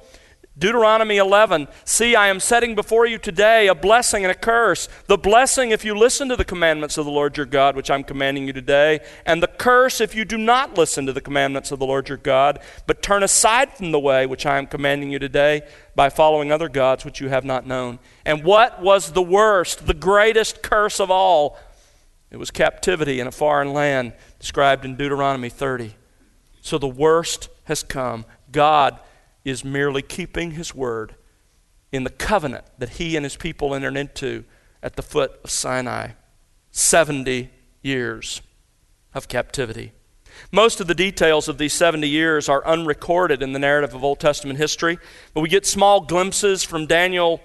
Deuteronomy 0.59 1.17
11 1.17 1.67
See, 1.85 2.15
I 2.15 2.29
am 2.29 2.39
setting 2.39 2.75
before 2.75 3.07
you 3.07 3.17
today 3.17 3.69
a 3.69 3.75
blessing 3.75 4.23
and 4.23 4.31
a 4.31 4.35
curse. 4.35 4.87
The 5.07 5.17
blessing 5.17 5.71
if 5.71 5.83
you 5.83 5.95
listen 5.97 6.29
to 6.29 6.37
the 6.37 6.45
commandments 6.45 6.99
of 6.99 7.07
the 7.07 7.11
Lord 7.11 7.39
your 7.39 7.47
God, 7.47 7.75
which 7.75 7.91
I'm 7.91 8.05
commanding 8.05 8.47
you 8.47 8.53
today, 8.53 9.01
and 9.25 9.43
the 9.43 9.49
curse 9.49 9.99
if 10.01 10.15
you 10.15 10.27
do 10.27 10.37
not 10.37 10.77
listen 10.77 11.07
to 11.07 11.13
the 11.13 11.23
commandments 11.23 11.73
of 11.73 11.79
the 11.79 11.87
Lord 11.87 12.11
your 12.11 12.19
God, 12.19 12.59
but 12.87 13.03
turn 13.03 13.23
aside 13.23 13.73
from 13.73 13.93
the 13.93 13.99
way 13.99 14.27
which 14.27 14.45
I 14.45 14.59
am 14.59 14.67
commanding 14.67 15.11
you 15.11 15.19
today 15.19 15.63
by 15.95 16.11
following 16.11 16.53
other 16.53 16.69
gods 16.69 17.05
which 17.05 17.21
you 17.21 17.31
have 17.31 17.47
not 17.47 17.67
known. 17.67 17.99
And 18.27 18.45
what 18.45 18.83
was 18.83 19.13
the 19.13 19.23
worst, 19.23 19.87
the 19.87 19.95
greatest 19.95 20.63
curse 20.63 21.01
of 21.01 21.11
all? 21.11 21.59
It 22.31 22.37
was 22.37 22.51
captivity 22.51 23.21
in 23.21 23.27
a 23.27 23.33
foreign 23.33 23.73
land, 23.73 24.13
described 24.39 24.85
in 24.85 24.97
Deuteronomy 24.97 25.49
30. 25.49 25.95
So 26.61 26.77
the 26.77 26.89
worst 26.89 27.49
has 27.65 27.83
come. 27.83 28.27
God 28.51 28.99
is 29.45 29.65
merely 29.65 30.03
keeping 30.03 30.53
his 30.53 30.75
word 30.75 31.15
in 31.91 32.05
the 32.05 32.11
covenant 32.11 32.65
that 32.79 32.91
he 32.91 33.17
and 33.17 33.25
his 33.25 33.37
people 33.37 33.75
entered 33.75 33.97
into 33.97 34.45
at 34.83 34.97
the 34.97 35.03
foot 35.03 35.41
of 35.45 35.51
Sinai. 35.51 36.11
70 36.73 37.51
years 37.83 38.41
of 39.15 39.29
captivity. 39.29 39.93
Most 40.51 40.81
of 40.81 40.87
the 40.87 40.95
details 40.95 41.49
of 41.49 41.59
these 41.59 41.75
70 41.75 42.09
years 42.09 42.49
are 42.49 42.67
unrecorded 42.67 43.43
in 43.43 43.53
the 43.53 43.59
narrative 43.59 43.95
of 43.95 44.03
Old 44.03 44.19
Testament 44.19 44.59
history, 44.59 44.99
but 45.35 45.43
we 45.43 45.49
get 45.49 45.67
small 45.67 46.01
glimpses 46.01 46.65
from 46.65 46.87
Daniel 46.87 47.41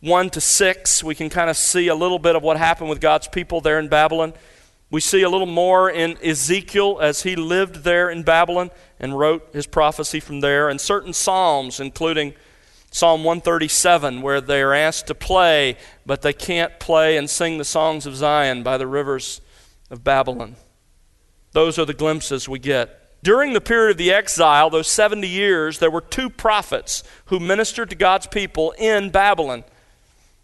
1 0.00 0.30
to 0.30 0.40
6. 0.40 1.04
We 1.04 1.14
can 1.14 1.28
kind 1.28 1.50
of 1.50 1.56
see 1.56 1.88
a 1.88 1.94
little 1.94 2.18
bit 2.18 2.34
of 2.34 2.42
what 2.42 2.56
happened 2.56 2.88
with 2.88 3.00
God's 3.00 3.28
people 3.28 3.60
there 3.60 3.78
in 3.78 3.88
Babylon. 3.88 4.32
We 4.92 5.00
see 5.00 5.22
a 5.22 5.30
little 5.30 5.46
more 5.46 5.88
in 5.90 6.18
Ezekiel 6.22 6.98
as 7.00 7.22
he 7.22 7.34
lived 7.34 7.76
there 7.76 8.10
in 8.10 8.24
Babylon 8.24 8.70
and 9.00 9.18
wrote 9.18 9.48
his 9.54 9.66
prophecy 9.66 10.20
from 10.20 10.40
there, 10.40 10.68
and 10.68 10.78
certain 10.78 11.14
Psalms, 11.14 11.80
including 11.80 12.34
Psalm 12.90 13.24
137, 13.24 14.20
where 14.20 14.42
they 14.42 14.60
are 14.60 14.74
asked 14.74 15.06
to 15.06 15.14
play, 15.14 15.78
but 16.04 16.20
they 16.20 16.34
can't 16.34 16.78
play 16.78 17.16
and 17.16 17.30
sing 17.30 17.56
the 17.56 17.64
songs 17.64 18.04
of 18.04 18.14
Zion 18.14 18.62
by 18.62 18.76
the 18.76 18.86
rivers 18.86 19.40
of 19.90 20.04
Babylon. 20.04 20.56
Those 21.52 21.78
are 21.78 21.86
the 21.86 21.94
glimpses 21.94 22.46
we 22.46 22.58
get. 22.58 22.98
During 23.22 23.54
the 23.54 23.62
period 23.62 23.92
of 23.92 23.96
the 23.96 24.12
exile, 24.12 24.68
those 24.68 24.88
70 24.88 25.26
years, 25.26 25.78
there 25.78 25.90
were 25.90 26.02
two 26.02 26.28
prophets 26.28 27.02
who 27.26 27.40
ministered 27.40 27.88
to 27.88 27.96
God's 27.96 28.26
people 28.26 28.74
in 28.76 29.08
Babylon. 29.08 29.64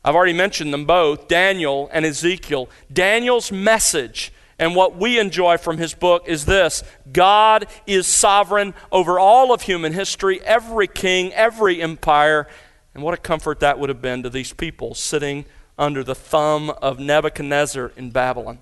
I've 0.02 0.14
already 0.14 0.32
mentioned 0.32 0.72
them 0.72 0.86
both 0.86 1.28
Daniel 1.28 1.90
and 1.92 2.06
Ezekiel. 2.06 2.70
Daniel's 2.90 3.52
message 3.52 4.32
and 4.58 4.74
what 4.74 4.96
we 4.96 5.18
enjoy 5.18 5.56
from 5.56 5.78
his 5.78 5.94
book 5.94 6.24
is 6.26 6.44
this 6.44 6.82
God 7.12 7.66
is 7.86 8.06
sovereign 8.06 8.74
over 8.90 9.18
all 9.18 9.52
of 9.52 9.62
human 9.62 9.92
history, 9.92 10.40
every 10.44 10.88
king, 10.88 11.32
every 11.32 11.80
empire. 11.80 12.48
And 12.94 13.04
what 13.04 13.14
a 13.14 13.18
comfort 13.18 13.60
that 13.60 13.78
would 13.78 13.88
have 13.88 14.02
been 14.02 14.24
to 14.24 14.30
these 14.30 14.52
people 14.52 14.94
sitting 14.94 15.44
under 15.78 16.02
the 16.02 16.14
thumb 16.14 16.70
of 16.70 16.98
Nebuchadnezzar 16.98 17.92
in 17.96 18.10
Babylon. 18.10 18.58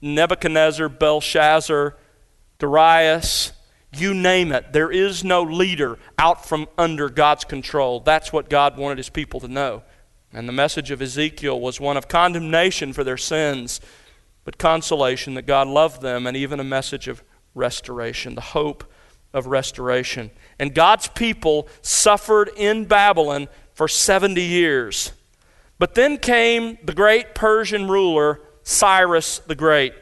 Nebuchadnezzar, 0.00 0.88
Belshazzar, 0.88 1.96
Darius, 2.60 3.52
you 3.96 4.14
name 4.14 4.52
it. 4.52 4.72
There 4.72 4.92
is 4.92 5.24
no 5.24 5.42
leader 5.42 5.98
out 6.18 6.46
from 6.46 6.68
under 6.76 7.08
God's 7.08 7.44
control. 7.44 7.98
That's 7.98 8.32
what 8.32 8.48
God 8.48 8.76
wanted 8.76 8.98
his 8.98 9.08
people 9.08 9.40
to 9.40 9.48
know. 9.48 9.82
And 10.32 10.48
the 10.48 10.52
message 10.52 10.92
of 10.92 11.02
Ezekiel 11.02 11.58
was 11.58 11.80
one 11.80 11.96
of 11.96 12.06
condemnation 12.06 12.92
for 12.92 13.02
their 13.02 13.16
sins 13.16 13.80
but 14.48 14.56
consolation 14.56 15.34
that 15.34 15.44
God 15.44 15.68
loved 15.68 16.00
them, 16.00 16.26
and 16.26 16.34
even 16.34 16.58
a 16.58 16.64
message 16.64 17.06
of 17.06 17.22
restoration, 17.54 18.34
the 18.34 18.40
hope 18.40 18.82
of 19.34 19.46
restoration. 19.46 20.30
And 20.58 20.74
God's 20.74 21.06
people 21.06 21.68
suffered 21.82 22.50
in 22.56 22.86
Babylon 22.86 23.48
for 23.74 23.88
70 23.88 24.40
years. 24.40 25.12
But 25.78 25.94
then 25.94 26.16
came 26.16 26.78
the 26.82 26.94
great 26.94 27.34
Persian 27.34 27.88
ruler, 27.88 28.40
Cyrus 28.62 29.40
the 29.40 29.54
Great. 29.54 29.92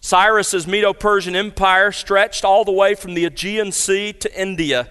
Cyrus's 0.00 0.66
Medo 0.66 0.94
Persian 0.94 1.36
Empire 1.36 1.92
stretched 1.92 2.46
all 2.46 2.64
the 2.64 2.72
way 2.72 2.94
from 2.94 3.12
the 3.12 3.26
Aegean 3.26 3.72
Sea 3.72 4.14
to 4.14 4.40
India. 4.40 4.90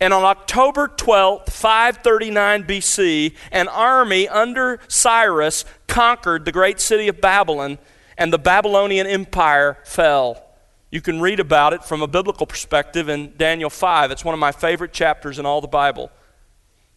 And 0.00 0.12
on 0.12 0.22
October 0.22 0.86
12th, 0.86 1.50
539 1.50 2.64
BC, 2.64 3.34
an 3.50 3.66
army 3.66 4.28
under 4.28 4.78
Cyrus 4.86 5.64
conquered 5.94 6.44
the 6.44 6.50
great 6.50 6.80
city 6.80 7.06
of 7.06 7.20
Babylon, 7.20 7.78
and 8.18 8.32
the 8.32 8.38
Babylonian 8.38 9.06
Empire 9.06 9.78
fell. 9.84 10.44
You 10.90 11.00
can 11.00 11.20
read 11.20 11.38
about 11.38 11.72
it 11.72 11.84
from 11.84 12.02
a 12.02 12.08
biblical 12.08 12.46
perspective 12.46 13.08
in 13.08 13.32
Daniel 13.36 13.70
5. 13.70 14.10
It's 14.10 14.24
one 14.24 14.34
of 14.34 14.40
my 14.40 14.50
favorite 14.50 14.92
chapters 14.92 15.38
in 15.38 15.46
all 15.46 15.60
the 15.60 15.68
Bible. 15.68 16.10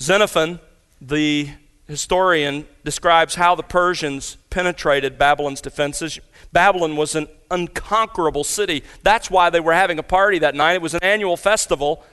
Xenophon, 0.02 0.60
the 1.00 1.48
historian, 1.88 2.66
describes 2.84 3.36
how 3.36 3.54
the 3.54 3.62
Persians 3.62 4.38
penetrated 4.50 5.20
Babylon's 5.20 5.62
defenses. 5.62 6.20
Babylon 6.52 6.96
was 6.96 7.14
an 7.14 7.28
unconquerable 7.52 8.44
city. 8.44 8.84
That's 9.04 9.30
why 9.30 9.52
they 9.52 9.60
were 9.60 9.74
having 9.74 10.00
a 10.00 10.04
party 10.04 10.40
that 10.40 10.56
night. 10.56 10.74
It 10.74 10.82
was 10.82 10.96
an 10.96 11.04
annual 11.04 11.38
festival 11.38 12.04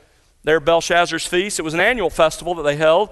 there, 0.43 0.61
Belshazzar's 0.61 1.25
feast. 1.25 1.59
It 1.59 1.63
was 1.63 1.73
an 1.73 1.81
annual 1.81 2.11
festival 2.11 2.55
that 2.57 2.65
they 2.65 2.77
held. 2.77 3.09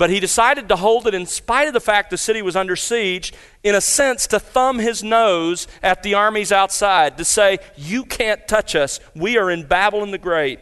But 0.00 0.08
he 0.08 0.18
decided 0.18 0.66
to 0.70 0.76
hold 0.76 1.06
it 1.06 1.12
in 1.12 1.26
spite 1.26 1.68
of 1.68 1.74
the 1.74 1.78
fact 1.78 2.08
the 2.08 2.16
city 2.16 2.40
was 2.40 2.56
under 2.56 2.74
siege, 2.74 3.34
in 3.62 3.74
a 3.74 3.82
sense, 3.82 4.26
to 4.28 4.40
thumb 4.40 4.78
his 4.78 5.04
nose 5.04 5.68
at 5.82 6.02
the 6.02 6.14
armies 6.14 6.50
outside, 6.50 7.18
to 7.18 7.24
say, 7.26 7.58
You 7.76 8.06
can't 8.06 8.48
touch 8.48 8.74
us. 8.74 8.98
We 9.14 9.36
are 9.36 9.50
in 9.50 9.66
Babylon 9.66 10.10
the 10.10 10.16
Great. 10.16 10.60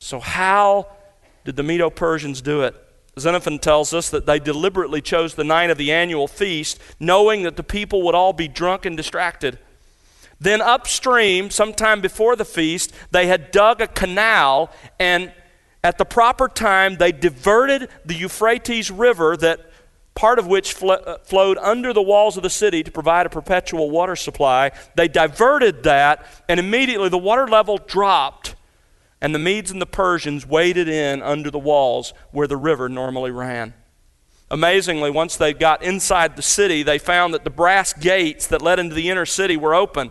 So, 0.00 0.18
how 0.18 0.88
did 1.44 1.54
the 1.54 1.62
Medo 1.62 1.90
Persians 1.90 2.42
do 2.42 2.62
it? 2.62 2.74
Xenophon 3.16 3.60
tells 3.60 3.94
us 3.94 4.10
that 4.10 4.26
they 4.26 4.40
deliberately 4.40 5.00
chose 5.00 5.36
the 5.36 5.44
night 5.44 5.70
of 5.70 5.78
the 5.78 5.92
annual 5.92 6.26
feast, 6.26 6.80
knowing 6.98 7.44
that 7.44 7.54
the 7.54 7.62
people 7.62 8.02
would 8.02 8.16
all 8.16 8.32
be 8.32 8.48
drunk 8.48 8.84
and 8.84 8.96
distracted. 8.96 9.60
Then 10.40 10.60
upstream, 10.60 11.50
sometime 11.50 12.00
before 12.00 12.34
the 12.34 12.44
feast, 12.44 12.92
they 13.12 13.28
had 13.28 13.52
dug 13.52 13.80
a 13.80 13.86
canal, 13.86 14.72
and 14.98 15.32
at 15.84 15.98
the 15.98 16.06
proper 16.06 16.48
time, 16.48 16.96
they 16.96 17.12
diverted 17.12 17.90
the 18.06 18.14
Euphrates 18.14 18.90
River, 18.90 19.36
that 19.36 19.70
part 20.14 20.38
of 20.38 20.46
which 20.46 20.72
fl- 20.72 20.92
uh, 20.92 21.18
flowed 21.18 21.58
under 21.58 21.92
the 21.92 22.00
walls 22.00 22.38
of 22.38 22.42
the 22.42 22.48
city 22.48 22.82
to 22.82 22.90
provide 22.90 23.26
a 23.26 23.28
perpetual 23.28 23.90
water 23.90 24.16
supply. 24.16 24.72
They 24.94 25.08
diverted 25.08 25.82
that, 25.82 26.24
and 26.48 26.58
immediately 26.58 27.10
the 27.10 27.18
water 27.18 27.46
level 27.46 27.76
dropped, 27.76 28.54
and 29.20 29.34
the 29.34 29.38
Medes 29.38 29.70
and 29.70 29.80
the 29.80 29.86
Persians 29.86 30.46
waded 30.46 30.88
in 30.88 31.20
under 31.20 31.50
the 31.50 31.58
walls 31.58 32.14
where 32.30 32.46
the 32.46 32.56
river 32.56 32.88
normally 32.88 33.30
ran. 33.30 33.74
Amazingly, 34.50 35.10
once 35.10 35.36
they 35.36 35.52
got 35.52 35.82
inside 35.82 36.36
the 36.36 36.42
city, 36.42 36.82
they 36.82 36.98
found 36.98 37.34
that 37.34 37.44
the 37.44 37.50
brass 37.50 37.92
gates 37.92 38.46
that 38.46 38.62
led 38.62 38.78
into 38.78 38.94
the 38.94 39.10
inner 39.10 39.26
city 39.26 39.58
were 39.58 39.74
open. 39.74 40.10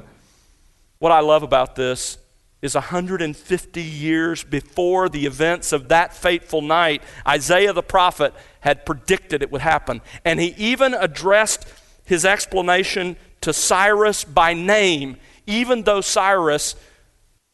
What 0.99 1.11
I 1.11 1.21
love 1.21 1.41
about 1.41 1.75
this 1.75 2.19
is 2.63 2.75
150 2.75 3.83
years 3.83 4.43
before 4.43 5.09
the 5.09 5.25
events 5.25 5.73
of 5.73 5.89
that 5.89 6.15
fateful 6.15 6.61
night, 6.61 7.03
Isaiah 7.27 7.73
the 7.73 7.83
prophet 7.83 8.33
had 8.61 8.85
predicted 8.85 9.43
it 9.43 9.51
would 9.51 9.61
happen. 9.61 10.01
And 10.23 10.39
he 10.39 10.55
even 10.57 10.93
addressed 10.93 11.67
his 12.05 12.23
explanation 12.23 13.17
to 13.41 13.51
Cyrus 13.51 14.23
by 14.23 14.53
name, 14.53 15.17
even 15.45 15.83
though 15.83 15.99
Cyrus 15.99 16.75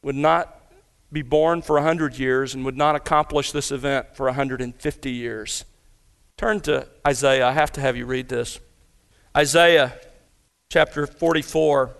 would 0.03 0.15
not 0.15 0.55
be 1.11 1.23
born 1.23 1.63
for 1.63 1.77
100 1.77 2.19
years 2.19 2.53
and 2.53 2.63
would 2.63 2.77
not 2.77 2.95
accomplish 2.95 3.51
this 3.51 3.71
event 3.71 4.15
for 4.15 4.27
150 4.27 5.11
years. 5.11 5.65
Turn 6.37 6.59
to 6.61 6.87
Isaiah. 7.05 7.47
I 7.47 7.53
have 7.53 7.71
to 7.73 7.81
have 7.81 7.97
you 7.97 8.05
read 8.05 8.29
this. 8.29 8.59
Isaiah 9.35 9.91
chapter 10.71 11.07
44. 11.07 11.95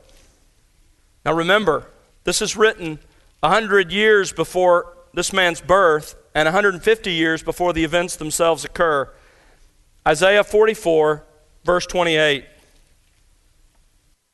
Now 1.25 1.33
remember, 1.33 1.87
this 2.23 2.41
is 2.41 2.55
written 2.55 2.99
100 3.41 3.91
years 3.91 4.31
before 4.31 4.97
this 5.13 5.33
man's 5.33 5.61
birth 5.61 6.15
and 6.35 6.45
150 6.45 7.11
years 7.11 7.43
before 7.43 7.73
the 7.73 7.83
events 7.83 8.15
themselves 8.15 8.63
occur. 8.65 9.09
Isaiah 10.07 10.43
44, 10.43 11.23
verse 11.63 11.85
28. 11.85 12.45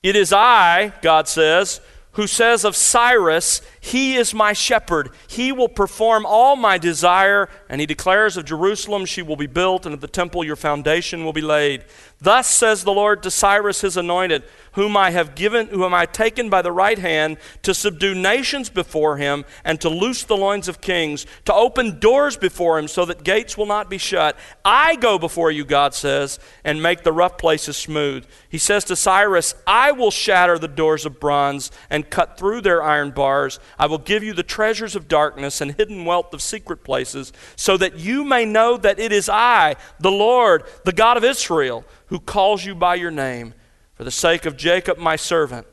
It 0.04 0.16
is 0.16 0.32
I, 0.32 0.94
God 1.02 1.28
says, 1.28 1.82
who 2.16 2.28
says 2.28 2.64
of 2.64 2.78
Cyrus, 2.78 3.62
He 3.82 4.16
is 4.16 4.34
my 4.34 4.54
shepherd. 4.54 5.10
He 5.28 5.52
will 5.52 5.68
perform 5.68 6.26
all 6.26 6.56
my 6.56 6.78
desire. 6.78 7.50
And 7.68 7.82
he 7.82 7.88
declares 7.88 8.38
of 8.38 8.46
Jerusalem, 8.46 9.06
She 9.06 9.22
will 9.22 9.36
be 9.36 9.48
built, 9.48 9.86
and 9.86 9.94
of 9.94 10.00
the 10.00 10.08
temple, 10.08 10.44
your 10.44 10.56
foundation 10.56 11.26
will 11.26 11.34
be 11.34 11.42
laid. 11.42 11.84
Thus 12.22 12.48
says 12.48 12.84
the 12.84 12.94
Lord 12.94 13.22
to 13.24 13.32
Cyrus, 13.32 13.82
his 13.82 13.98
anointed 13.98 14.44
whom 14.76 14.96
I 14.96 15.12
have 15.12 15.36
given, 15.36 15.68
whom 15.68 15.94
I 15.94 16.06
taken 16.06 16.50
by 16.50 16.62
the 16.62 16.72
right 16.72 17.00
hand 17.00 17.38
to 17.64 17.74
subdue 17.74 18.14
nations 18.14 18.70
before 18.70 19.18
him 19.18 19.46
and 19.64 19.80
to 19.82 19.90
loose 19.90 20.24
the 20.24 20.38
loins 20.38 20.68
of 20.68 20.82
kings, 20.82 21.26
to 21.46 21.54
open 21.54 22.00
doors 22.00 22.38
before 22.38 22.78
him 22.78 22.88
so 22.88 23.06
that 23.06 23.24
gates 23.24 23.58
will 23.58 23.66
not 23.66 23.90
be 23.90 23.98
shut. 23.98 24.38
I 24.64 24.96
go 24.98 25.18
before 25.18 25.50
you, 25.50 25.66
God 25.66 25.94
says, 25.94 26.40
and 26.64 26.84
make 26.84 27.04
the 27.04 27.14
rough 27.14 27.38
places 27.38 27.78
smooth. 27.78 28.26
He 28.50 28.58
says 28.58 28.84
to 28.86 28.96
Cyrus, 28.96 29.56
I 29.66 29.94
will 29.94 30.12
shatter 30.12 30.60
the 30.60 30.68
doors 30.68 31.06
of 31.06 31.20
bronze 31.20 31.72
and 31.90 32.10
cut 32.10 32.38
through 32.38 32.62
their 32.62 32.84
iron 32.84 33.12
bars. 33.12 33.60
I 33.80 33.88
will 33.88 33.98
give 33.98 34.24
you 34.24 34.34
the 34.34 34.44
treasures 34.44 34.96
of 34.96 35.08
darkness 35.08 35.62
and 35.62 35.76
hidden 35.76 36.04
wealth 36.06 36.34
of 36.34 36.42
secret 36.42 36.84
places, 36.84 37.32
so 37.56 37.78
that 37.78 37.98
you 37.98 38.26
may 38.26 38.44
know 38.46 38.78
that 38.78 39.00
it 39.00 39.12
is 39.12 39.30
I, 39.30 39.78
the 40.00 40.12
Lord, 40.12 40.64
the 40.84 40.92
God 40.92 41.16
of 41.16 41.24
Israel, 41.24 41.86
who 42.08 42.20
calls 42.20 42.66
you 42.66 42.76
by 42.76 42.96
your 42.96 43.12
name. 43.12 43.54
For 43.96 44.04
the 44.04 44.12
sake 44.12 44.46
of 44.46 44.58
Jacob, 44.58 44.98
my 44.98 45.16
servant, 45.16 45.68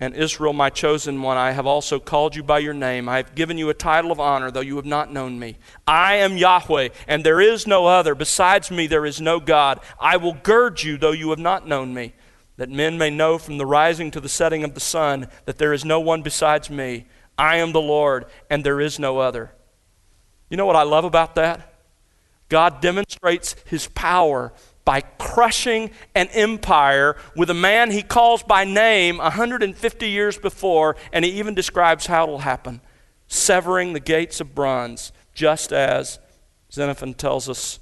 and 0.00 0.16
Israel, 0.16 0.52
my 0.52 0.68
chosen 0.68 1.22
one, 1.22 1.36
I 1.36 1.52
have 1.52 1.66
also 1.66 2.00
called 2.00 2.34
you 2.34 2.42
by 2.42 2.58
your 2.58 2.74
name. 2.74 3.08
I 3.08 3.18
have 3.18 3.36
given 3.36 3.56
you 3.56 3.68
a 3.68 3.74
title 3.74 4.10
of 4.10 4.18
honor, 4.18 4.50
though 4.50 4.60
you 4.60 4.74
have 4.76 4.84
not 4.84 5.12
known 5.12 5.38
me. 5.38 5.58
I 5.86 6.16
am 6.16 6.36
Yahweh, 6.36 6.88
and 7.06 7.22
there 7.22 7.40
is 7.40 7.66
no 7.66 7.86
other. 7.86 8.16
Besides 8.16 8.70
me, 8.70 8.88
there 8.88 9.06
is 9.06 9.20
no 9.20 9.38
God. 9.38 9.78
I 10.00 10.16
will 10.16 10.32
gird 10.32 10.82
you, 10.82 10.96
though 10.96 11.12
you 11.12 11.30
have 11.30 11.38
not 11.38 11.68
known 11.68 11.94
me, 11.94 12.14
that 12.56 12.68
men 12.68 12.98
may 12.98 13.10
know 13.10 13.38
from 13.38 13.58
the 13.58 13.66
rising 13.66 14.10
to 14.10 14.20
the 14.20 14.28
setting 14.28 14.64
of 14.64 14.74
the 14.74 14.80
sun 14.80 15.28
that 15.44 15.58
there 15.58 15.72
is 15.72 15.84
no 15.84 16.00
one 16.00 16.22
besides 16.22 16.68
me. 16.68 17.06
I 17.38 17.58
am 17.58 17.72
the 17.72 17.80
Lord, 17.80 18.26
and 18.50 18.64
there 18.64 18.80
is 18.80 18.98
no 18.98 19.18
other. 19.18 19.52
You 20.48 20.56
know 20.56 20.66
what 20.66 20.74
I 20.74 20.82
love 20.82 21.04
about 21.04 21.36
that? 21.36 21.74
God 22.48 22.80
demonstrates 22.80 23.54
his 23.66 23.86
power 23.88 24.52
by 24.84 25.00
crushing 25.00 25.90
an 26.14 26.28
empire 26.28 27.16
with 27.36 27.50
a 27.50 27.54
man 27.54 27.90
he 27.90 28.02
calls 28.02 28.42
by 28.42 28.64
name 28.64 29.18
150 29.18 30.08
years 30.08 30.38
before, 30.38 30.96
and 31.12 31.24
he 31.24 31.30
even 31.32 31.54
describes 31.54 32.06
how 32.06 32.24
it'll 32.24 32.38
happen 32.38 32.80
severing 33.28 33.94
the 33.94 34.00
gates 34.00 34.40
of 34.40 34.54
bronze, 34.54 35.10
just 35.32 35.72
as 35.72 36.18
Xenophon 36.70 37.14
tells 37.14 37.48
us 37.48 37.78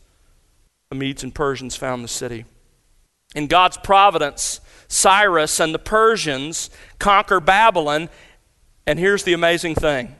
the 0.90 0.96
Medes 0.96 1.24
and 1.24 1.34
Persians 1.34 1.74
found 1.74 2.04
the 2.04 2.08
city. 2.08 2.44
In 3.34 3.46
God's 3.46 3.76
providence, 3.76 4.60
Cyrus 4.88 5.60
and 5.60 5.74
the 5.74 5.78
Persians 5.78 6.70
conquer 6.98 7.40
Babylon, 7.40 8.08
and 8.86 8.98
here's 8.98 9.24
the 9.24 9.32
amazing 9.32 9.74
thing 9.74 10.16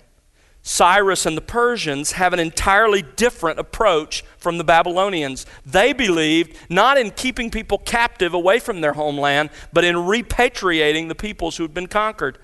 Cyrus 0.62 1.24
and 1.24 1.36
the 1.36 1.42
Persians 1.42 2.12
have 2.12 2.32
an 2.32 2.38
entirely 2.38 3.02
different 3.02 3.58
approach 3.58 4.22
from 4.36 4.58
the 4.58 4.64
Babylonians. 4.64 5.46
They 5.64 5.92
believed 5.92 6.56
not 6.68 6.98
in 6.98 7.12
keeping 7.12 7.50
people 7.50 7.78
captive 7.78 8.34
away 8.34 8.58
from 8.58 8.80
their 8.80 8.92
homeland, 8.92 9.50
but 9.72 9.84
in 9.84 9.96
repatriating 9.96 11.08
the 11.08 11.14
peoples 11.14 11.56
who 11.56 11.64
had 11.64 11.74
been 11.74 11.86
conquered. 11.86 12.38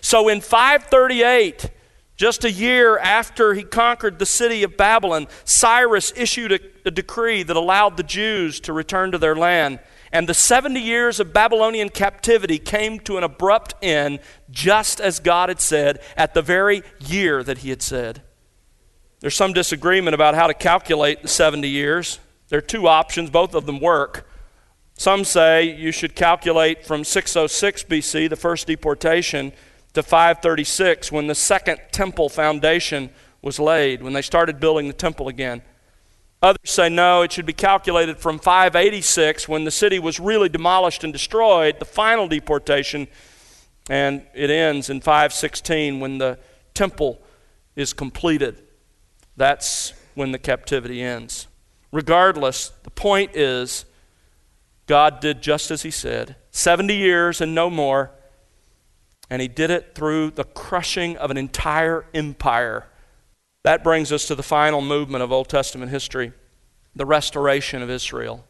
So 0.00 0.28
in 0.28 0.40
538, 0.40 1.70
just 2.16 2.44
a 2.44 2.50
year 2.50 2.98
after 2.98 3.54
he 3.54 3.62
conquered 3.62 4.18
the 4.18 4.26
city 4.26 4.62
of 4.62 4.76
Babylon, 4.76 5.26
Cyrus 5.44 6.12
issued 6.16 6.52
a, 6.52 6.60
a 6.84 6.90
decree 6.90 7.42
that 7.42 7.56
allowed 7.56 7.96
the 7.96 8.02
Jews 8.02 8.60
to 8.60 8.72
return 8.72 9.12
to 9.12 9.18
their 9.18 9.36
land. 9.36 9.80
And 10.12 10.28
the 10.28 10.34
70 10.34 10.80
years 10.80 11.20
of 11.20 11.32
Babylonian 11.32 11.90
captivity 11.90 12.58
came 12.58 12.98
to 13.00 13.18
an 13.18 13.24
abrupt 13.24 13.74
end, 13.82 14.20
just 14.50 15.00
as 15.00 15.20
God 15.20 15.48
had 15.48 15.60
said, 15.60 16.00
at 16.16 16.34
the 16.34 16.42
very 16.42 16.82
year 17.00 17.42
that 17.42 17.58
He 17.58 17.70
had 17.70 17.82
said. 17.82 18.22
There's 19.20 19.36
some 19.36 19.52
disagreement 19.52 20.14
about 20.14 20.34
how 20.34 20.46
to 20.46 20.54
calculate 20.54 21.22
the 21.22 21.28
70 21.28 21.68
years. 21.68 22.20
There 22.48 22.58
are 22.58 22.62
two 22.62 22.88
options, 22.88 23.30
both 23.30 23.54
of 23.54 23.66
them 23.66 23.80
work. 23.80 24.28
Some 24.96 25.24
say 25.24 25.64
you 25.64 25.92
should 25.92 26.16
calculate 26.16 26.84
from 26.84 27.04
606 27.04 27.84
BC, 27.84 28.30
the 28.30 28.36
first 28.36 28.66
deportation, 28.66 29.52
to 29.94 30.02
536, 30.02 31.10
when 31.12 31.26
the 31.26 31.34
second 31.34 31.78
temple 31.92 32.28
foundation 32.28 33.10
was 33.42 33.58
laid, 33.58 34.02
when 34.02 34.12
they 34.12 34.22
started 34.22 34.60
building 34.60 34.86
the 34.86 34.92
temple 34.92 35.28
again. 35.28 35.62
Others 36.40 36.70
say 36.70 36.88
no, 36.88 37.22
it 37.22 37.32
should 37.32 37.46
be 37.46 37.52
calculated 37.52 38.18
from 38.18 38.38
586 38.38 39.48
when 39.48 39.64
the 39.64 39.70
city 39.72 39.98
was 39.98 40.20
really 40.20 40.48
demolished 40.48 41.02
and 41.02 41.12
destroyed, 41.12 41.80
the 41.80 41.84
final 41.84 42.28
deportation, 42.28 43.08
and 43.90 44.22
it 44.34 44.48
ends 44.48 44.88
in 44.88 45.00
516 45.00 45.98
when 45.98 46.18
the 46.18 46.38
temple 46.74 47.20
is 47.74 47.92
completed. 47.92 48.62
That's 49.36 49.94
when 50.14 50.30
the 50.30 50.38
captivity 50.38 51.02
ends. 51.02 51.48
Regardless, 51.90 52.70
the 52.84 52.90
point 52.90 53.34
is 53.34 53.84
God 54.86 55.20
did 55.20 55.42
just 55.42 55.70
as 55.72 55.82
He 55.82 55.90
said 55.90 56.36
70 56.52 56.94
years 56.94 57.40
and 57.40 57.52
no 57.52 57.68
more, 57.68 58.12
and 59.28 59.42
He 59.42 59.48
did 59.48 59.70
it 59.70 59.96
through 59.96 60.30
the 60.32 60.44
crushing 60.44 61.16
of 61.16 61.32
an 61.32 61.36
entire 61.36 62.04
empire 62.14 62.86
that 63.64 63.84
brings 63.84 64.12
us 64.12 64.26
to 64.26 64.34
the 64.34 64.42
final 64.42 64.80
movement 64.80 65.22
of 65.22 65.32
Old 65.32 65.48
Testament 65.48 65.90
history 65.90 66.32
the 66.94 67.06
restoration 67.06 67.80
of 67.80 67.90
Israel. 67.90 68.44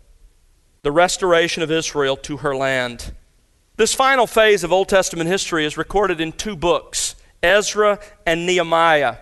The 0.83 0.93
restoration 0.93 1.63
of 1.63 1.71
Israel 1.71 2.17
to 2.19 2.39
her 2.39 2.57
land. 2.57 3.13
This 3.77 3.95
final 3.95 4.27
phase 4.27 4.65
of 4.65 4.73
Old 4.73 4.89
Testament 4.89 5.29
history 5.29 5.67
is 5.67 5.77
recorded 5.77 6.21
in 6.21 6.33
two 6.33 6.57
books 6.57 7.15
Ezra 7.43 8.01
and 8.27 8.47
Nehemiah. 8.47 9.17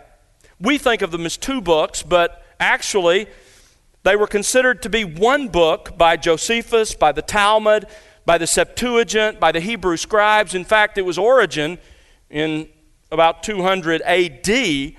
We 0.60 0.78
think 0.78 1.02
of 1.02 1.10
them 1.10 1.26
as 1.26 1.36
two 1.36 1.60
books, 1.60 2.02
but 2.02 2.44
actually, 2.58 3.26
they 4.04 4.16
were 4.16 4.26
considered 4.26 4.82
to 4.82 4.88
be 4.88 5.04
one 5.04 5.48
book 5.48 5.98
by 5.98 6.16
Josephus, 6.16 6.94
by 6.94 7.12
the 7.12 7.20
Talmud, 7.20 7.86
by 8.24 8.38
the 8.38 8.46
Septuagint, 8.46 9.38
by 9.38 9.52
the 9.52 9.60
Hebrew 9.60 9.96
scribes. 9.96 10.54
In 10.54 10.64
fact, 10.64 10.96
it 10.96 11.02
was 11.02 11.18
Origen 11.18 11.78
in 12.30 12.68
about 13.10 13.42
200 13.42 14.02
AD 14.02 14.46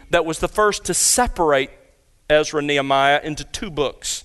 that 0.10 0.26
was 0.26 0.40
the 0.40 0.48
first 0.48 0.86
to 0.86 0.94
separate 0.94 1.70
Ezra 2.30 2.60
and 2.60 2.68
Nehemiah 2.68 3.22
into 3.24 3.44
two 3.44 3.70
books. 3.70 4.24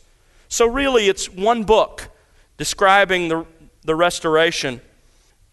So, 0.48 0.66
really, 0.66 1.08
it's 1.08 1.30
one 1.30 1.64
book 1.64 2.10
describing 2.58 3.28
the, 3.28 3.46
the 3.84 3.94
restoration. 3.94 4.80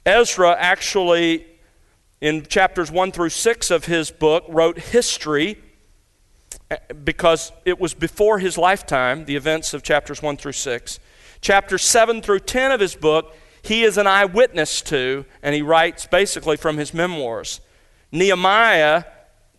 Ezra 0.06 0.56
actually, 0.60 1.46
in 2.22 2.46
chapters 2.46 2.92
1 2.92 3.12
through 3.12 3.30
6 3.30 3.72
of 3.72 3.86
his 3.86 4.12
book, 4.12 4.44
wrote 4.48 4.78
history 4.78 5.58
eh, 6.70 6.78
because 7.04 7.52
it 7.66 7.80
was 7.80 7.94
before 7.94 8.40
his 8.40 8.58
lifetime, 8.58 9.26
the 9.26 9.36
events 9.36 9.74
of 9.74 9.84
chapters 9.84 10.22
1 10.22 10.38
through 10.38 10.52
6. 10.52 11.00
Chapters 11.42 11.82
7 11.84 12.22
through 12.22 12.40
10 12.42 12.72
of 12.72 12.80
his 12.80 12.96
book, 12.96 13.36
he 13.62 13.84
is 13.84 13.98
an 13.98 14.08
eyewitness 14.08 14.82
to, 14.82 15.26
and 15.42 15.56
he 15.56 15.62
writes 15.62 16.06
basically 16.06 16.58
from 16.58 16.78
his 16.78 16.94
memoirs. 16.94 17.62
Nehemiah, 18.12 19.04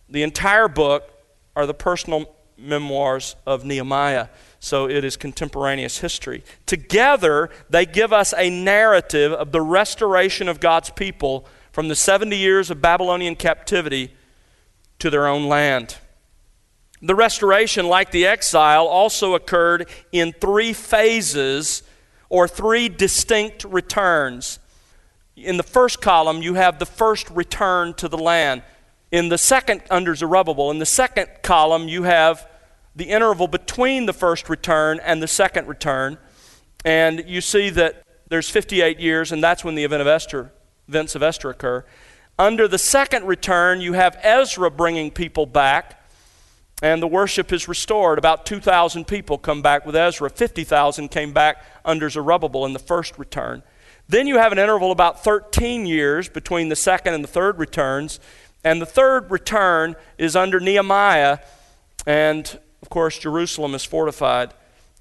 the 0.09 0.23
entire 0.23 0.67
book, 0.67 1.09
are 1.55 1.65
the 1.65 1.73
personal 1.73 2.35
memoirs 2.57 3.35
of 3.45 3.65
Nehemiah. 3.65 4.27
So 4.59 4.87
it 4.87 5.03
is 5.03 5.17
contemporaneous 5.17 5.99
history. 5.99 6.43
Together, 6.65 7.49
they 7.69 7.85
give 7.85 8.13
us 8.13 8.33
a 8.37 8.49
narrative 8.49 9.31
of 9.31 9.51
the 9.51 9.61
restoration 9.61 10.47
of 10.47 10.59
God's 10.59 10.91
people 10.91 11.45
from 11.71 11.87
the 11.87 11.95
70 11.95 12.35
years 12.35 12.69
of 12.69 12.81
Babylonian 12.81 13.35
captivity 13.35 14.13
to 14.99 15.09
their 15.09 15.27
own 15.27 15.47
land. 15.47 15.97
The 17.01 17.15
restoration, 17.15 17.87
like 17.87 18.11
the 18.11 18.27
exile, 18.27 18.85
also 18.85 19.33
occurred 19.33 19.89
in 20.11 20.33
three 20.33 20.73
phases 20.73 21.81
or 22.29 22.47
three 22.47 22.87
distinct 22.87 23.63
returns 23.63 24.59
in 25.45 25.57
the 25.57 25.63
first 25.63 26.01
column, 26.01 26.41
you 26.41 26.55
have 26.55 26.79
the 26.79 26.85
first 26.85 27.29
return 27.29 27.93
to 27.95 28.07
the 28.07 28.17
land. 28.17 28.63
In 29.11 29.29
the 29.29 29.37
second, 29.37 29.81
under 29.89 30.15
Zerubbabel, 30.15 30.71
in 30.71 30.79
the 30.79 30.85
second 30.85 31.27
column, 31.43 31.87
you 31.87 32.03
have 32.03 32.47
the 32.95 33.05
interval 33.05 33.47
between 33.47 34.05
the 34.05 34.13
first 34.13 34.49
return 34.49 34.99
and 35.03 35.21
the 35.21 35.27
second 35.27 35.67
return. 35.67 36.17
And 36.85 37.23
you 37.27 37.41
see 37.41 37.69
that 37.71 38.03
there's 38.29 38.49
58 38.49 38.99
years, 38.99 39.31
and 39.31 39.43
that's 39.43 39.63
when 39.63 39.75
the 39.75 39.83
event 39.83 40.01
of 40.01 40.07
Esther, 40.07 40.51
events 40.87 41.15
of 41.15 41.23
Esther 41.23 41.49
occur. 41.49 41.85
Under 42.39 42.67
the 42.67 42.77
second 42.77 43.27
return, 43.27 43.81
you 43.81 43.93
have 43.93 44.17
Ezra 44.23 44.71
bringing 44.71 45.11
people 45.11 45.45
back, 45.45 46.01
and 46.81 47.01
the 47.01 47.07
worship 47.07 47.51
is 47.51 47.67
restored. 47.67 48.17
About 48.17 48.45
2,000 48.45 49.05
people 49.05 49.37
come 49.37 49.61
back 49.61 49.85
with 49.85 49.95
Ezra. 49.95 50.29
50,000 50.29 51.09
came 51.09 51.33
back 51.33 51.63
under 51.85 52.09
Zerubbabel 52.09 52.65
in 52.65 52.73
the 52.73 52.79
first 52.79 53.19
return. 53.19 53.61
Then 54.11 54.27
you 54.27 54.39
have 54.39 54.51
an 54.51 54.59
interval 54.59 54.91
about 54.91 55.23
13 55.23 55.85
years 55.85 56.27
between 56.27 56.67
the 56.67 56.75
second 56.75 57.13
and 57.13 57.23
the 57.23 57.29
third 57.29 57.57
returns. 57.57 58.19
And 58.61 58.81
the 58.81 58.85
third 58.85 59.31
return 59.31 59.95
is 60.17 60.35
under 60.35 60.59
Nehemiah. 60.59 61.39
And 62.05 62.59
of 62.81 62.89
course, 62.89 63.17
Jerusalem 63.17 63.73
is 63.73 63.85
fortified. 63.85 64.53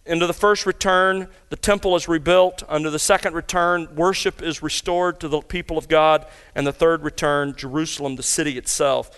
Into 0.07 0.29
the 0.29 0.33
first 0.33 0.65
return, 0.65 1.27
the 1.49 1.57
temple 1.57 1.97
is 1.97 2.07
rebuilt. 2.07 2.63
Under 2.69 2.89
the 2.89 3.01
second 3.01 3.35
return, 3.35 3.89
worship 3.97 4.43
is 4.43 4.63
restored 4.63 5.19
to 5.19 5.29
the 5.29 5.41
people 5.41 5.77
of 5.77 5.89
God. 5.89 6.25
And 6.55 6.65
the 6.65 6.73
third 6.73 7.03
return, 7.03 7.57
Jerusalem, 7.57 8.15
the 8.15 8.23
city 8.23 8.57
itself, 8.57 9.11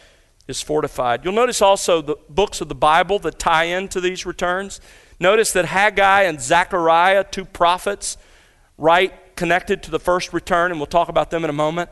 is 0.49 0.63
fortified. 0.63 1.23
You'll 1.23 1.35
notice 1.35 1.61
also 1.61 2.01
the 2.01 2.17
books 2.31 2.63
of 2.63 2.71
the 2.71 2.75
Bible 2.75 3.19
that 3.19 3.39
tie 3.39 3.65
into 3.65 4.01
these 4.01 4.25
returns. 4.25 4.81
Notice 5.21 5.53
that 5.53 5.67
Haggai 5.67 6.23
and 6.23 6.41
Zechariah, 6.41 7.25
two 7.25 7.45
prophets, 7.45 8.17
write 8.79 9.13
connected 9.43 9.83
to 9.83 9.91
the 9.91 9.99
first 9.99 10.33
return, 10.33 10.71
and 10.71 10.79
we'll 10.79 10.87
talk 10.87 11.09
about 11.09 11.33
them 11.33 11.43
in 11.43 11.51
a 11.51 11.53
moment. 11.53 11.91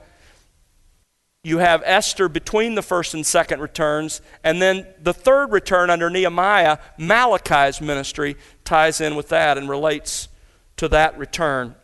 You 1.43 1.59
have 1.59 1.83
Esther 1.85 2.29
between 2.29 2.77
the 2.77 2.81
first 2.81 3.13
and 3.13 3.27
second 3.27 3.61
returns, 3.61 4.23
and 4.45 4.63
then 4.63 4.87
the 5.03 5.13
third 5.13 5.51
return 5.51 5.91
under 5.91 6.09
Nehemiah, 6.09 6.79
Malachi's 6.97 7.81
ministry, 7.81 8.37
ties 8.65 9.01
in 9.01 9.17
with 9.17 9.31
that 9.31 9.59
and 9.59 9.69
relates 9.69 10.29
to 10.77 10.87
that 10.91 11.19
return. 11.19 11.75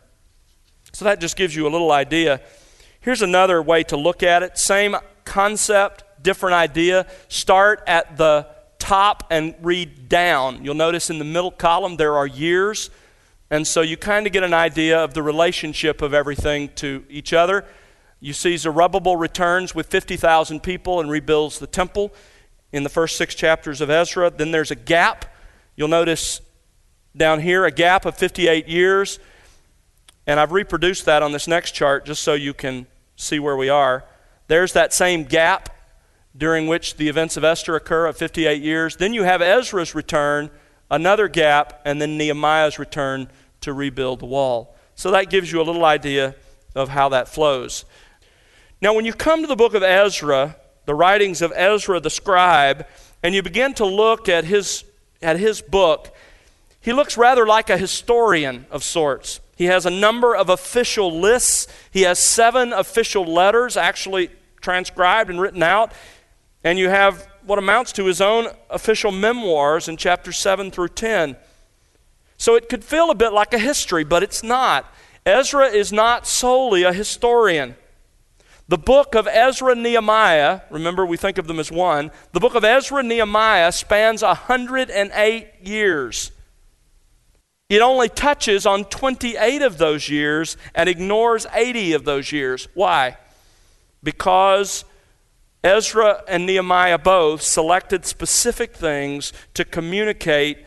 So 0.93 1.03
that 1.03 1.19
just 1.19 1.35
gives 1.35 1.53
you 1.53 1.67
a 1.67 1.69
little 1.69 1.91
idea. 1.91 2.39
Here's 3.01 3.21
another 3.21 3.61
way 3.61 3.83
to 3.83 3.97
look 3.97 4.23
at 4.23 4.43
it 4.43 4.57
same 4.57 4.95
concept, 5.25 6.23
different 6.23 6.53
idea. 6.53 7.07
Start 7.27 7.83
at 7.87 8.15
the 8.15 8.47
top 8.79 9.25
and 9.29 9.53
read 9.61 10.07
down. 10.07 10.63
You'll 10.63 10.75
notice 10.75 11.09
in 11.09 11.19
the 11.19 11.25
middle 11.25 11.51
column 11.51 11.97
there 11.97 12.15
are 12.15 12.25
years. 12.25 12.89
And 13.49 13.65
so 13.65 13.81
you 13.81 13.95
kind 13.95 14.27
of 14.27 14.33
get 14.33 14.43
an 14.43 14.53
idea 14.53 15.01
of 15.01 15.13
the 15.13 15.23
relationship 15.23 16.01
of 16.01 16.13
everything 16.13 16.69
to 16.75 17.05
each 17.09 17.31
other. 17.31 17.65
You 18.19 18.33
see 18.33 18.57
Zerubbabel 18.57 19.15
returns 19.15 19.73
with 19.73 19.87
50,000 19.87 20.61
people 20.61 20.99
and 20.99 21.09
rebuilds 21.09 21.59
the 21.59 21.67
temple 21.67 22.13
in 22.71 22.83
the 22.83 22.89
first 22.89 23.15
six 23.15 23.35
chapters 23.35 23.79
of 23.79 23.89
Ezra. 23.89 24.29
Then 24.29 24.51
there's 24.51 24.71
a 24.71 24.75
gap. 24.75 25.25
You'll 25.75 25.87
notice 25.87 26.41
down 27.15 27.39
here 27.39 27.65
a 27.65 27.71
gap 27.71 28.05
of 28.05 28.17
58 28.17 28.67
years. 28.67 29.19
And 30.25 30.39
I've 30.39 30.51
reproduced 30.51 31.05
that 31.05 31.23
on 31.23 31.31
this 31.31 31.47
next 31.47 31.71
chart 31.71 32.05
just 32.05 32.21
so 32.21 32.33
you 32.33 32.53
can 32.53 32.85
see 33.15 33.39
where 33.39 33.55
we 33.55 33.69
are. 33.69 34.03
There's 34.47 34.73
that 34.73 34.93
same 34.93 35.23
gap 35.23 35.69
during 36.35 36.67
which 36.67 36.97
the 36.97 37.07
events 37.07 37.37
of 37.37 37.43
Esther 37.43 37.75
occur 37.75 38.05
of 38.07 38.17
58 38.17 38.61
years. 38.61 38.97
Then 38.97 39.13
you 39.13 39.23
have 39.23 39.41
Ezra's 39.41 39.95
return 39.95 40.49
another 40.89 41.27
gap, 41.27 41.81
and 41.85 42.01
then 42.01 42.17
Nehemiah's 42.17 42.79
return 42.79 43.29
to 43.61 43.73
rebuild 43.73 44.19
the 44.19 44.25
wall. 44.25 44.75
So 44.95 45.11
that 45.11 45.29
gives 45.29 45.51
you 45.51 45.61
a 45.61 45.63
little 45.63 45.85
idea 45.85 46.35
of 46.75 46.89
how 46.89 47.09
that 47.09 47.27
flows. 47.27 47.85
Now, 48.81 48.93
when 48.93 49.05
you 49.05 49.13
come 49.13 49.41
to 49.41 49.47
the 49.47 49.55
book 49.55 49.73
of 49.73 49.83
Ezra, 49.83 50.55
the 50.85 50.95
writings 50.95 51.41
of 51.41 51.51
Ezra 51.55 51.99
the 51.99 52.09
scribe, 52.09 52.85
and 53.23 53.33
you 53.33 53.41
begin 53.41 53.73
to 53.75 53.85
look 53.85 54.29
at 54.29 54.45
his, 54.45 54.83
at 55.21 55.39
his 55.39 55.61
book, 55.61 56.15
he 56.79 56.93
looks 56.93 57.17
rather 57.17 57.45
like 57.45 57.69
a 57.69 57.77
historian 57.77 58.65
of 58.71 58.83
sorts. 58.83 59.39
He 59.57 59.65
has 59.65 59.85
a 59.85 59.89
number 59.89 60.35
of 60.35 60.49
official 60.49 61.19
lists. 61.19 61.67
He 61.91 62.03
has 62.03 62.19
seven 62.19 62.71
official 62.71 63.25
letters 63.25 63.75
actually 63.75 64.29
transcribed 64.61 65.29
and 65.29 65.41
written 65.41 65.63
out. 65.63 65.91
And 66.63 66.77
you 66.77 66.89
have 66.89 67.27
what 67.47 67.57
amounts 67.57 67.91
to 67.93 68.05
his 68.05 68.21
own 68.21 68.47
official 68.69 69.11
memoirs 69.11 69.87
in 69.87 69.97
chapter 69.97 70.31
7 70.31 70.69
through 70.69 70.89
10. 70.89 71.37
So 72.37 72.55
it 72.55 72.69
could 72.69 72.83
feel 72.83 73.09
a 73.09 73.15
bit 73.15 73.33
like 73.33 73.53
a 73.53 73.59
history, 73.59 74.03
but 74.03 74.21
it's 74.21 74.43
not. 74.43 74.93
Ezra 75.25 75.67
is 75.67 75.91
not 75.91 76.27
solely 76.27 76.83
a 76.83 76.93
historian. 76.93 77.75
The 78.67 78.77
book 78.77 79.15
of 79.15 79.27
Ezra 79.27 79.75
Nehemiah, 79.75 80.61
remember 80.69 81.05
we 81.05 81.15
think 81.15 81.37
of 81.37 81.47
them 81.47 81.59
as 81.59 81.71
one, 81.71 82.11
the 82.33 82.39
book 82.39 82.53
of 82.53 82.65
Ezra 82.65 83.01
Nehemiah 83.01 83.71
spans 83.71 84.21
108 84.21 85.47
years. 85.63 86.31
It 87.69 87.81
only 87.81 88.09
touches 88.09 88.65
on 88.65 88.85
28 88.85 89.61
of 89.61 89.77
those 89.77 90.09
years 90.09 90.57
and 90.75 90.87
ignores 90.87 91.45
80 91.53 91.93
of 91.93 92.03
those 92.05 92.31
years. 92.31 92.67
Why? 92.73 93.17
Because 94.03 94.85
Ezra 95.63 96.23
and 96.27 96.45
Nehemiah 96.45 96.97
both 96.97 97.41
selected 97.41 98.05
specific 98.05 98.75
things 98.75 99.33
to 99.53 99.65
communicate 99.65 100.65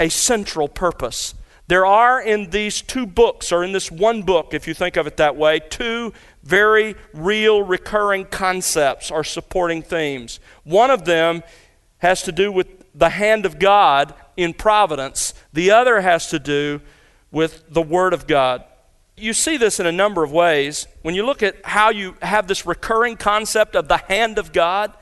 a 0.00 0.08
central 0.08 0.68
purpose. 0.68 1.34
There 1.66 1.84
are 1.84 2.20
in 2.20 2.48
these 2.48 2.80
two 2.80 3.06
books, 3.06 3.52
or 3.52 3.62
in 3.62 3.72
this 3.72 3.90
one 3.90 4.22
book, 4.22 4.54
if 4.54 4.66
you 4.66 4.72
think 4.72 4.96
of 4.96 5.06
it 5.06 5.18
that 5.18 5.36
way, 5.36 5.60
two 5.60 6.14
very 6.42 6.94
real 7.12 7.62
recurring 7.62 8.24
concepts 8.24 9.10
or 9.10 9.22
supporting 9.22 9.82
themes. 9.82 10.40
One 10.64 10.90
of 10.90 11.04
them 11.04 11.42
has 11.98 12.22
to 12.22 12.32
do 12.32 12.50
with 12.50 12.68
the 12.94 13.10
hand 13.10 13.44
of 13.44 13.58
God 13.58 14.14
in 14.36 14.54
providence, 14.54 15.34
the 15.52 15.70
other 15.70 16.00
has 16.00 16.28
to 16.30 16.38
do 16.38 16.80
with 17.30 17.64
the 17.68 17.82
Word 17.82 18.14
of 18.14 18.26
God. 18.26 18.64
You 19.18 19.32
see 19.32 19.56
this 19.56 19.80
in 19.80 19.86
a 19.86 19.92
number 19.92 20.22
of 20.22 20.32
ways. 20.32 20.86
When 21.02 21.14
you 21.14 21.26
look 21.26 21.42
at 21.42 21.64
how 21.64 21.90
you 21.90 22.14
have 22.22 22.46
this 22.46 22.66
recurring 22.66 23.16
concept 23.16 23.74
of 23.74 23.88
the 23.88 23.98
hand 23.98 24.38
of 24.38 24.52
God, 24.52 24.92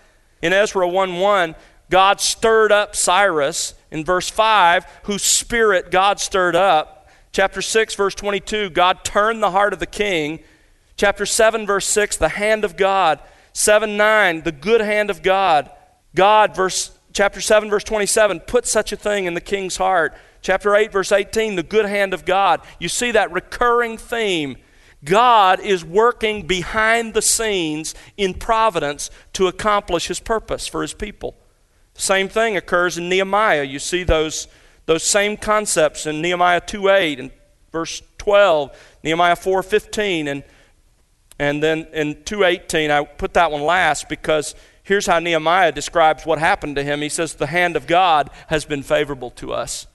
in 0.42 0.52
Ezra 0.52 0.88
1 0.88 1.18
1, 1.18 1.54
God 1.90 2.20
stirred 2.20 2.72
up 2.72 2.96
Cyrus. 2.96 3.74
In 3.90 4.04
verse 4.04 4.28
5, 4.28 4.84
whose 5.04 5.22
spirit 5.22 5.90
God 5.90 6.18
stirred 6.20 6.56
up. 6.56 7.08
Chapter 7.32 7.62
6, 7.62 7.94
verse 7.94 8.14
22, 8.14 8.70
God 8.70 9.04
turned 9.04 9.42
the 9.42 9.52
heart 9.52 9.72
of 9.72 9.78
the 9.78 9.86
king. 9.86 10.40
Chapter 10.96 11.24
7, 11.24 11.66
verse 11.66 11.86
6, 11.86 12.16
the 12.16 12.30
hand 12.30 12.64
of 12.64 12.76
God. 12.76 13.20
7 13.52 13.96
9, 13.96 14.42
the 14.42 14.52
good 14.52 14.80
hand 14.80 15.10
of 15.10 15.22
God. 15.22 15.70
God, 16.14 16.56
verse, 16.56 16.90
chapter 17.12 17.40
7, 17.40 17.70
verse 17.70 17.84
27, 17.84 18.40
put 18.40 18.66
such 18.66 18.92
a 18.92 18.96
thing 18.96 19.26
in 19.26 19.34
the 19.34 19.40
king's 19.40 19.76
heart. 19.76 20.14
Chapter 20.46 20.76
8, 20.76 20.92
verse 20.92 21.10
18, 21.10 21.56
the 21.56 21.64
good 21.64 21.86
hand 21.86 22.14
of 22.14 22.24
God. 22.24 22.60
You 22.78 22.88
see 22.88 23.10
that 23.10 23.32
recurring 23.32 23.98
theme. 23.98 24.58
God 25.04 25.58
is 25.58 25.84
working 25.84 26.46
behind 26.46 27.14
the 27.14 27.20
scenes 27.20 27.96
in 28.16 28.32
providence 28.32 29.10
to 29.32 29.48
accomplish 29.48 30.06
his 30.06 30.20
purpose 30.20 30.68
for 30.68 30.82
his 30.82 30.94
people. 30.94 31.34
Same 31.94 32.28
thing 32.28 32.56
occurs 32.56 32.96
in 32.96 33.08
Nehemiah. 33.08 33.64
You 33.64 33.80
see 33.80 34.04
those, 34.04 34.46
those 34.84 35.02
same 35.02 35.36
concepts 35.36 36.06
in 36.06 36.22
Nehemiah 36.22 36.60
2 36.60 36.90
8 36.90 37.18
and 37.18 37.32
verse 37.72 38.00
12, 38.18 38.70
Nehemiah 39.02 39.34
4 39.34 39.64
15, 39.64 40.28
and, 40.28 40.44
and 41.40 41.60
then 41.60 41.88
in 41.92 42.14
2.18, 42.14 42.92
I 42.92 43.04
put 43.04 43.34
that 43.34 43.50
one 43.50 43.62
last 43.62 44.08
because 44.08 44.54
here's 44.84 45.06
how 45.06 45.18
Nehemiah 45.18 45.72
describes 45.72 46.24
what 46.24 46.38
happened 46.38 46.76
to 46.76 46.84
him. 46.84 47.00
He 47.00 47.08
says, 47.08 47.34
The 47.34 47.48
hand 47.48 47.74
of 47.74 47.88
God 47.88 48.30
has 48.46 48.64
been 48.64 48.84
favorable 48.84 49.30
to 49.30 49.52
us. 49.52 49.88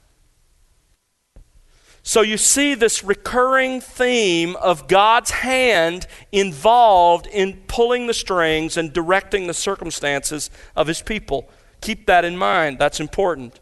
So 2.04 2.22
you 2.22 2.36
see 2.36 2.74
this 2.74 3.04
recurring 3.04 3.80
theme 3.80 4.56
of 4.56 4.88
God's 4.88 5.30
hand 5.30 6.06
involved 6.32 7.28
in 7.28 7.62
pulling 7.68 8.08
the 8.08 8.14
strings 8.14 8.76
and 8.76 8.92
directing 8.92 9.46
the 9.46 9.54
circumstances 9.54 10.50
of 10.74 10.88
his 10.88 11.00
people. 11.00 11.48
Keep 11.80 12.06
that 12.06 12.24
in 12.24 12.36
mind, 12.36 12.78
that's 12.78 12.98
important. 12.98 13.60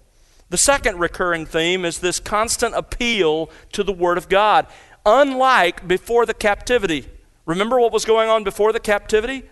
The 0.48 0.56
second 0.56 0.98
recurring 0.98 1.46
theme 1.46 1.84
is 1.84 1.98
this 1.98 2.18
constant 2.18 2.74
appeal 2.74 3.50
to 3.72 3.84
the 3.84 3.92
Word 3.92 4.16
of 4.16 4.28
God, 4.28 4.66
unlike 5.04 5.86
before 5.86 6.24
the 6.24 6.34
captivity. 6.34 7.08
Remember 7.44 7.78
what 7.78 7.92
was 7.92 8.04
going 8.04 8.30
on 8.30 8.42
before 8.42 8.72
the 8.72 8.80
captivity? 8.80 9.44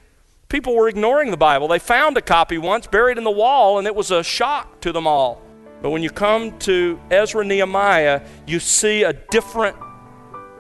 People 0.49 0.75
were 0.75 0.89
ignoring 0.89 1.31
the 1.31 1.37
Bible. 1.37 1.69
They 1.69 1.79
found 1.79 2.17
a 2.17 2.23
copy 2.23 2.57
once 2.57 2.87
buried 2.87 3.19
in 3.19 3.25
the 3.25 3.31
wall, 3.31 3.79
and 3.79 3.87
it 3.87 3.95
was 3.95 4.11
a 4.11 4.25
shock 4.25 4.81
to 4.81 4.93
them 4.93 5.07
all. 5.07 5.43
But 5.81 5.91
when 5.91 6.03
you 6.03 6.11
come 6.11 6.59
to 6.61 7.01
Ezra 7.11 7.45
Nehemiah, 7.45 8.23
you 8.47 8.59
see 8.59 9.05
a 9.05 9.13
different 9.13 9.77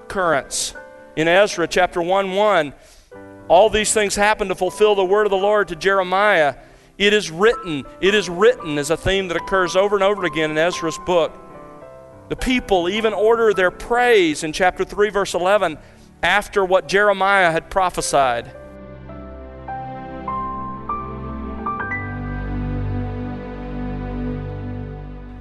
occurrence. 0.04 0.74
In 1.16 1.26
Ezra 1.26 1.66
chapter 1.66 2.00
1 2.00 2.34
1, 2.34 2.74
all 3.48 3.70
these 3.70 3.92
things 3.92 4.14
happen 4.14 4.48
to 4.48 4.54
fulfill 4.54 4.94
the 4.94 5.04
word 5.04 5.26
of 5.26 5.30
the 5.30 5.36
Lord 5.36 5.68
to 5.68 5.76
Jeremiah. 5.76 6.54
It 6.96 7.12
is 7.12 7.30
written, 7.30 7.84
it 8.00 8.14
is 8.14 8.28
written 8.28 8.78
is 8.78 8.90
a 8.90 8.96
theme 8.96 9.28
that 9.28 9.36
occurs 9.36 9.76
over 9.76 9.96
and 9.96 10.04
over 10.04 10.24
again 10.24 10.50
in 10.50 10.58
Ezra's 10.58 10.98
book. 10.98 11.32
The 12.28 12.36
people 12.36 12.88
even 12.88 13.12
order 13.14 13.54
their 13.54 13.70
praise 13.70 14.44
in 14.44 14.52
chapter 14.52 14.84
3, 14.84 15.10
verse 15.10 15.34
11, 15.34 15.78
after 16.22 16.64
what 16.64 16.88
Jeremiah 16.88 17.50
had 17.50 17.70
prophesied. 17.70 18.52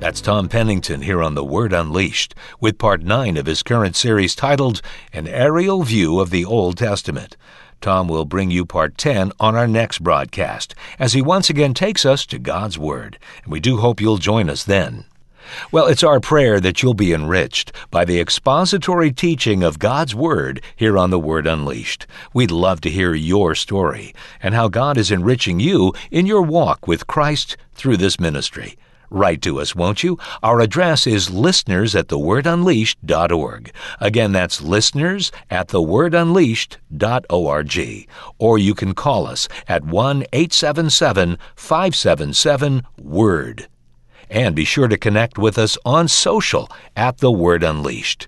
That's 0.07 0.21
Tom 0.21 0.47
Pennington 0.47 1.01
here 1.01 1.21
on 1.21 1.35
The 1.35 1.43
Word 1.43 1.73
Unleashed 1.73 2.33
with 2.61 2.77
part 2.77 3.03
9 3.03 3.35
of 3.35 3.45
his 3.45 3.61
current 3.61 3.97
series 3.97 4.35
titled 4.35 4.81
An 5.11 5.27
Aerial 5.27 5.83
View 5.83 6.21
of 6.21 6.29
the 6.29 6.45
Old 6.45 6.77
Testament. 6.77 7.35
Tom 7.81 8.07
will 8.07 8.23
bring 8.23 8.49
you 8.49 8.65
part 8.65 8.97
10 8.97 9.33
on 9.37 9.53
our 9.53 9.67
next 9.67 10.01
broadcast 10.01 10.73
as 10.97 11.11
he 11.11 11.21
once 11.21 11.49
again 11.49 11.73
takes 11.73 12.05
us 12.05 12.25
to 12.27 12.39
God's 12.39 12.77
Word, 12.77 13.19
and 13.43 13.51
we 13.51 13.59
do 13.59 13.79
hope 13.79 13.99
you'll 13.99 14.15
join 14.15 14.49
us 14.49 14.63
then. 14.63 15.03
Well, 15.73 15.87
it's 15.87 16.03
our 16.03 16.21
prayer 16.21 16.61
that 16.61 16.81
you'll 16.81 16.93
be 16.93 17.11
enriched 17.11 17.73
by 17.91 18.05
the 18.05 18.21
expository 18.21 19.11
teaching 19.11 19.61
of 19.61 19.77
God's 19.77 20.15
Word 20.15 20.61
here 20.73 20.97
on 20.97 21.09
The 21.09 21.19
Word 21.19 21.45
Unleashed. 21.45 22.07
We'd 22.33 22.49
love 22.49 22.79
to 22.81 22.89
hear 22.89 23.13
your 23.13 23.55
story 23.55 24.15
and 24.41 24.55
how 24.55 24.69
God 24.69 24.97
is 24.97 25.11
enriching 25.11 25.59
you 25.59 25.91
in 26.11 26.25
your 26.25 26.43
walk 26.43 26.87
with 26.87 27.07
Christ 27.07 27.57
through 27.73 27.97
this 27.97 28.21
ministry. 28.21 28.77
Write 29.09 29.41
to 29.43 29.61
us, 29.61 29.75
won't 29.75 30.03
you? 30.03 30.19
Our 30.43 30.59
address 30.59 31.07
is 31.07 31.29
listeners 31.29 31.95
at 31.95 32.07
thewordunleashed.org. 32.07 33.71
Again, 33.99 34.33
that's 34.33 34.61
listeners 34.61 35.31
at 35.49 35.69
thewordunleashed.org. 35.69 38.07
Or 38.37 38.57
you 38.57 38.73
can 38.73 38.93
call 38.93 39.27
us 39.27 39.47
at 39.67 39.85
1 39.85 40.23
877 40.33 41.37
577 41.55 42.83
WORD. 42.97 43.67
And 44.29 44.53
be 44.55 44.65
sure 44.65 44.89
to 44.89 44.97
connect 44.97 45.37
with 45.37 45.57
us 45.57 45.77
on 45.85 46.09
social 46.09 46.69
at 46.95 47.17
The 47.19 47.31
Word 47.31 47.63
Unleashed. 47.63 48.27